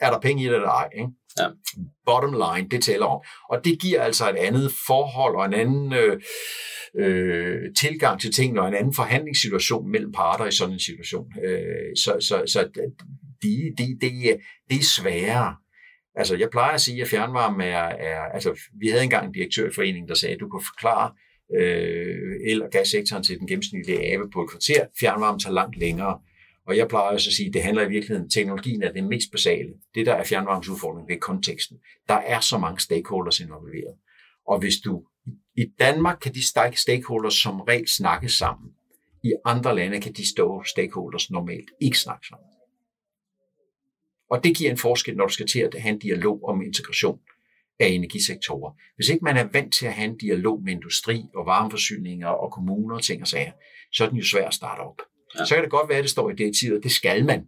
Er 0.00 0.10
der 0.10 0.20
penge 0.20 0.42
i 0.42 0.46
det 0.46 0.54
eller 0.54 0.68
ej, 0.68 0.88
ikke? 0.98 1.08
Ja. 1.38 1.48
Bottom 2.06 2.32
line, 2.32 2.68
det 2.68 2.82
tæller 2.82 3.06
om. 3.06 3.20
Og 3.50 3.64
det 3.64 3.80
giver 3.80 4.02
altså 4.02 4.30
et 4.30 4.36
andet 4.36 4.72
forhold 4.86 5.36
og 5.36 5.44
en 5.46 5.54
anden 5.54 5.92
øh, 5.92 6.20
øh, 6.98 7.74
tilgang 7.80 8.20
til 8.20 8.32
tingene, 8.32 8.60
og 8.62 8.68
en 8.68 8.74
anden 8.74 8.94
forhandlingssituation 8.94 9.90
mellem 9.90 10.12
parter 10.12 10.46
i 10.46 10.52
sådan 10.52 10.72
en 10.72 10.80
situation. 10.80 11.26
Øh, 11.44 11.96
så 11.96 12.16
så, 12.20 12.42
så 12.46 12.68
de, 13.42 13.74
de, 13.78 13.98
de, 14.00 14.38
det 14.70 14.78
er 14.78 14.82
sværere. 14.82 15.56
Altså, 16.16 16.36
jeg 16.36 16.50
plejer 16.50 16.74
at 16.74 16.80
sige, 16.80 17.02
at 17.02 17.08
fjernvarme 17.08 17.64
er, 17.64 17.88
er... 17.88 18.20
Altså, 18.20 18.60
vi 18.80 18.88
havde 18.88 19.04
engang 19.04 19.26
en 19.26 19.32
direktør 19.32 19.68
i 19.68 19.74
foreningen, 19.74 20.08
der 20.08 20.14
sagde, 20.14 20.34
at 20.34 20.40
du 20.40 20.48
kan 20.48 20.66
forklare 20.66 21.12
øh, 21.56 22.36
el- 22.46 22.62
og 22.62 22.70
gassektoren 22.70 23.22
til 23.22 23.38
den 23.38 23.46
gennemsnitlige 23.46 24.12
abe 24.12 24.30
på 24.30 24.42
et 24.42 24.50
kvarter. 24.50 24.86
Fjernvarme 25.00 25.38
tager 25.38 25.54
langt 25.54 25.78
længere. 25.78 26.18
Og 26.66 26.76
jeg 26.76 26.88
plejer 26.88 27.12
også 27.12 27.30
at 27.30 27.34
sige, 27.34 27.46
at 27.48 27.54
det 27.54 27.62
handler 27.62 27.82
i 27.82 27.88
virkeligheden, 27.88 28.30
teknologien 28.30 28.82
er 28.82 28.92
det 28.92 29.04
mest 29.04 29.30
basale. 29.32 29.68
Det, 29.94 30.06
der 30.06 30.14
er 30.14 30.24
fjernvarmens 30.24 30.68
udfordring, 30.68 31.08
det 31.08 31.14
er 31.14 31.18
konteksten. 31.18 31.78
Der 32.08 32.14
er 32.14 32.40
så 32.40 32.58
mange 32.58 32.80
stakeholders 32.80 33.40
involveret. 33.40 33.94
Og 34.46 34.58
hvis 34.58 34.76
du 34.84 35.04
i 35.56 35.66
Danmark 35.78 36.18
kan 36.22 36.34
de 36.34 36.46
stakeholders 36.76 37.34
som 37.34 37.60
regel 37.60 37.88
snakke 37.88 38.28
sammen. 38.28 38.70
I 39.22 39.32
andre 39.44 39.76
lande 39.76 40.00
kan 40.00 40.12
de 40.12 40.28
stå 40.28 40.62
stakeholders 40.62 41.30
normalt 41.30 41.70
ikke 41.80 41.98
snakke 41.98 42.26
sammen. 42.26 42.48
Og 44.30 44.44
det 44.44 44.56
giver 44.56 44.70
en 44.70 44.78
forskel, 44.78 45.16
når 45.16 45.26
du 45.26 45.32
skal 45.32 45.46
til 45.46 45.60
at 45.60 45.74
have 45.74 45.92
en 45.92 45.98
dialog 45.98 46.44
om 46.44 46.62
integration 46.62 47.20
af 47.80 47.86
energisektorer. 47.86 48.72
Hvis 48.96 49.08
ikke 49.08 49.24
man 49.24 49.36
er 49.36 49.48
vant 49.52 49.74
til 49.74 49.86
at 49.86 49.92
have 49.92 50.08
en 50.08 50.18
dialog 50.18 50.62
med 50.62 50.72
industri 50.72 51.24
og 51.34 51.46
varmeforsyninger 51.46 52.28
og 52.28 52.52
kommuner 52.52 52.96
og 52.96 53.02
ting 53.02 53.22
og 53.22 53.28
sager, 53.28 53.52
så 53.92 54.04
er 54.04 54.08
den 54.08 54.18
jo 54.18 54.24
svær 54.24 54.46
at 54.46 54.54
starte 54.54 54.80
op. 54.80 55.00
Ja. 55.38 55.44
Så 55.44 55.54
kan 55.54 55.64
det 55.64 55.70
godt 55.70 55.88
være, 55.88 55.98
at 55.98 56.02
det 56.02 56.10
står 56.10 56.30
i 56.30 56.34
direktivet, 56.34 56.82
det 56.82 56.92
skal 56.92 57.24
man. 57.24 57.46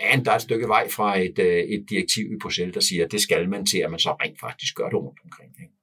Men 0.00 0.24
der 0.24 0.30
er 0.30 0.36
et 0.36 0.42
stykke 0.42 0.68
vej 0.68 0.90
fra 0.90 1.18
et, 1.18 1.38
øh, 1.38 1.62
et 1.74 1.86
direktiv 1.90 2.24
i 2.32 2.38
Bruxelles, 2.42 2.74
der 2.74 2.80
siger, 2.80 3.04
at 3.04 3.12
det 3.12 3.20
skal 3.20 3.48
man 3.48 3.66
til, 3.66 3.78
at 3.78 3.90
man 3.90 4.00
så 4.00 4.10
rent 4.10 4.40
faktisk 4.40 4.76
gør 4.76 4.88
det 4.88 4.98
rundt 4.98 5.20
omkring. 5.24 5.50
Ikke? 5.62 5.74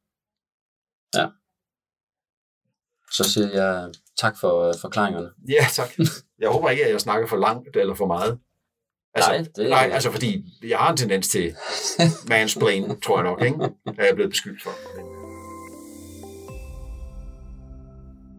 Ja. 1.15 1.27
Så 3.11 3.23
siger 3.33 3.49
jeg 3.61 3.91
tak 4.17 4.35
for 4.39 4.67
øh, 4.67 4.73
forklaringerne. 4.81 5.29
Ja, 5.49 5.65
tak. 5.73 5.89
Jeg 6.39 6.49
håber 6.49 6.69
ikke, 6.69 6.85
at 6.85 6.91
jeg 6.91 7.01
snakker 7.01 7.27
for 7.27 7.37
langt 7.37 7.77
eller 7.77 7.93
for 7.93 8.07
meget. 8.07 8.39
Altså, 9.17 9.31
nej, 9.31 9.45
det... 9.55 9.69
nej, 9.69 9.89
altså 9.93 10.11
fordi 10.11 10.45
jeg 10.69 10.77
har 10.77 10.91
en 10.91 10.97
tendens 10.97 11.27
til 11.27 11.53
mansplain, 12.29 12.99
tror 13.01 13.17
jeg 13.17 13.23
nok, 13.23 13.41
ikke? 13.41 13.57
Er 13.99 14.05
jeg 14.05 14.15
blevet 14.15 14.29
beskyldt 14.29 14.63
for. 14.63 14.71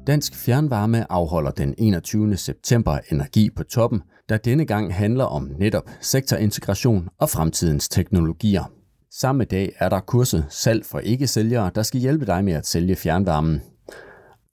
Dansk 0.07 0.35
Fjernvarme 0.37 1.13
afholder 1.13 1.51
den 1.51 1.75
21. 1.79 2.37
september 2.37 2.99
Energi 3.13 3.51
på 3.51 3.65
toppen, 3.65 4.03
der 4.29 4.37
denne 4.37 4.65
gang 4.65 4.95
handler 4.95 5.25
om 5.25 5.51
netop 5.59 5.91
sektorintegration 6.01 7.09
og 7.19 7.31
fremtidens 7.31 7.89
teknologier. 7.89 8.73
Samme 9.11 9.45
dag 9.45 9.73
er 9.79 9.89
der 9.89 10.01
kurset 10.01 10.47
Salg 10.49 10.87
for 10.87 10.99
ikke-sælgere, 10.99 11.71
der 11.75 11.83
skal 11.83 12.01
hjælpe 12.01 12.27
dig 12.27 12.45
med 12.45 12.53
at 12.53 12.67
sælge 12.67 12.97
fjernvarmen. 12.97 13.63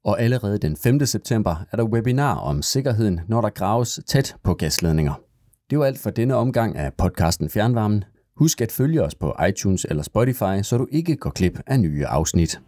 Og 0.06 0.22
allerede 0.22 0.58
den 0.58 0.78
5. 0.78 1.06
september 1.06 1.56
er 1.72 1.78
der 1.78 1.84
webinar 1.84 2.36
om 2.36 2.62
sikkerheden, 2.62 3.22
når 3.28 3.42
der 3.42 3.50
graves 3.50 4.00
tæt 4.08 4.36
på 4.44 4.54
gasledninger. 4.54 5.25
Det 5.70 5.80
var 5.80 5.86
alt 5.86 6.00
for 6.00 6.10
denne 6.10 6.36
omgang 6.36 6.76
af 6.76 6.94
podcasten 6.94 7.50
Fjernvarmen. 7.50 8.04
Husk 8.38 8.62
at 8.62 8.72
følge 8.72 9.04
os 9.04 9.16
på 9.16 9.36
iTunes 9.50 9.86
eller 9.90 10.04
Spotify, 10.04 10.62
så 10.64 10.78
du 10.78 10.88
ikke 10.92 11.16
går 11.16 11.30
klip 11.30 11.60
af 11.68 11.80
nye 11.80 12.06
afsnit. 12.06 12.62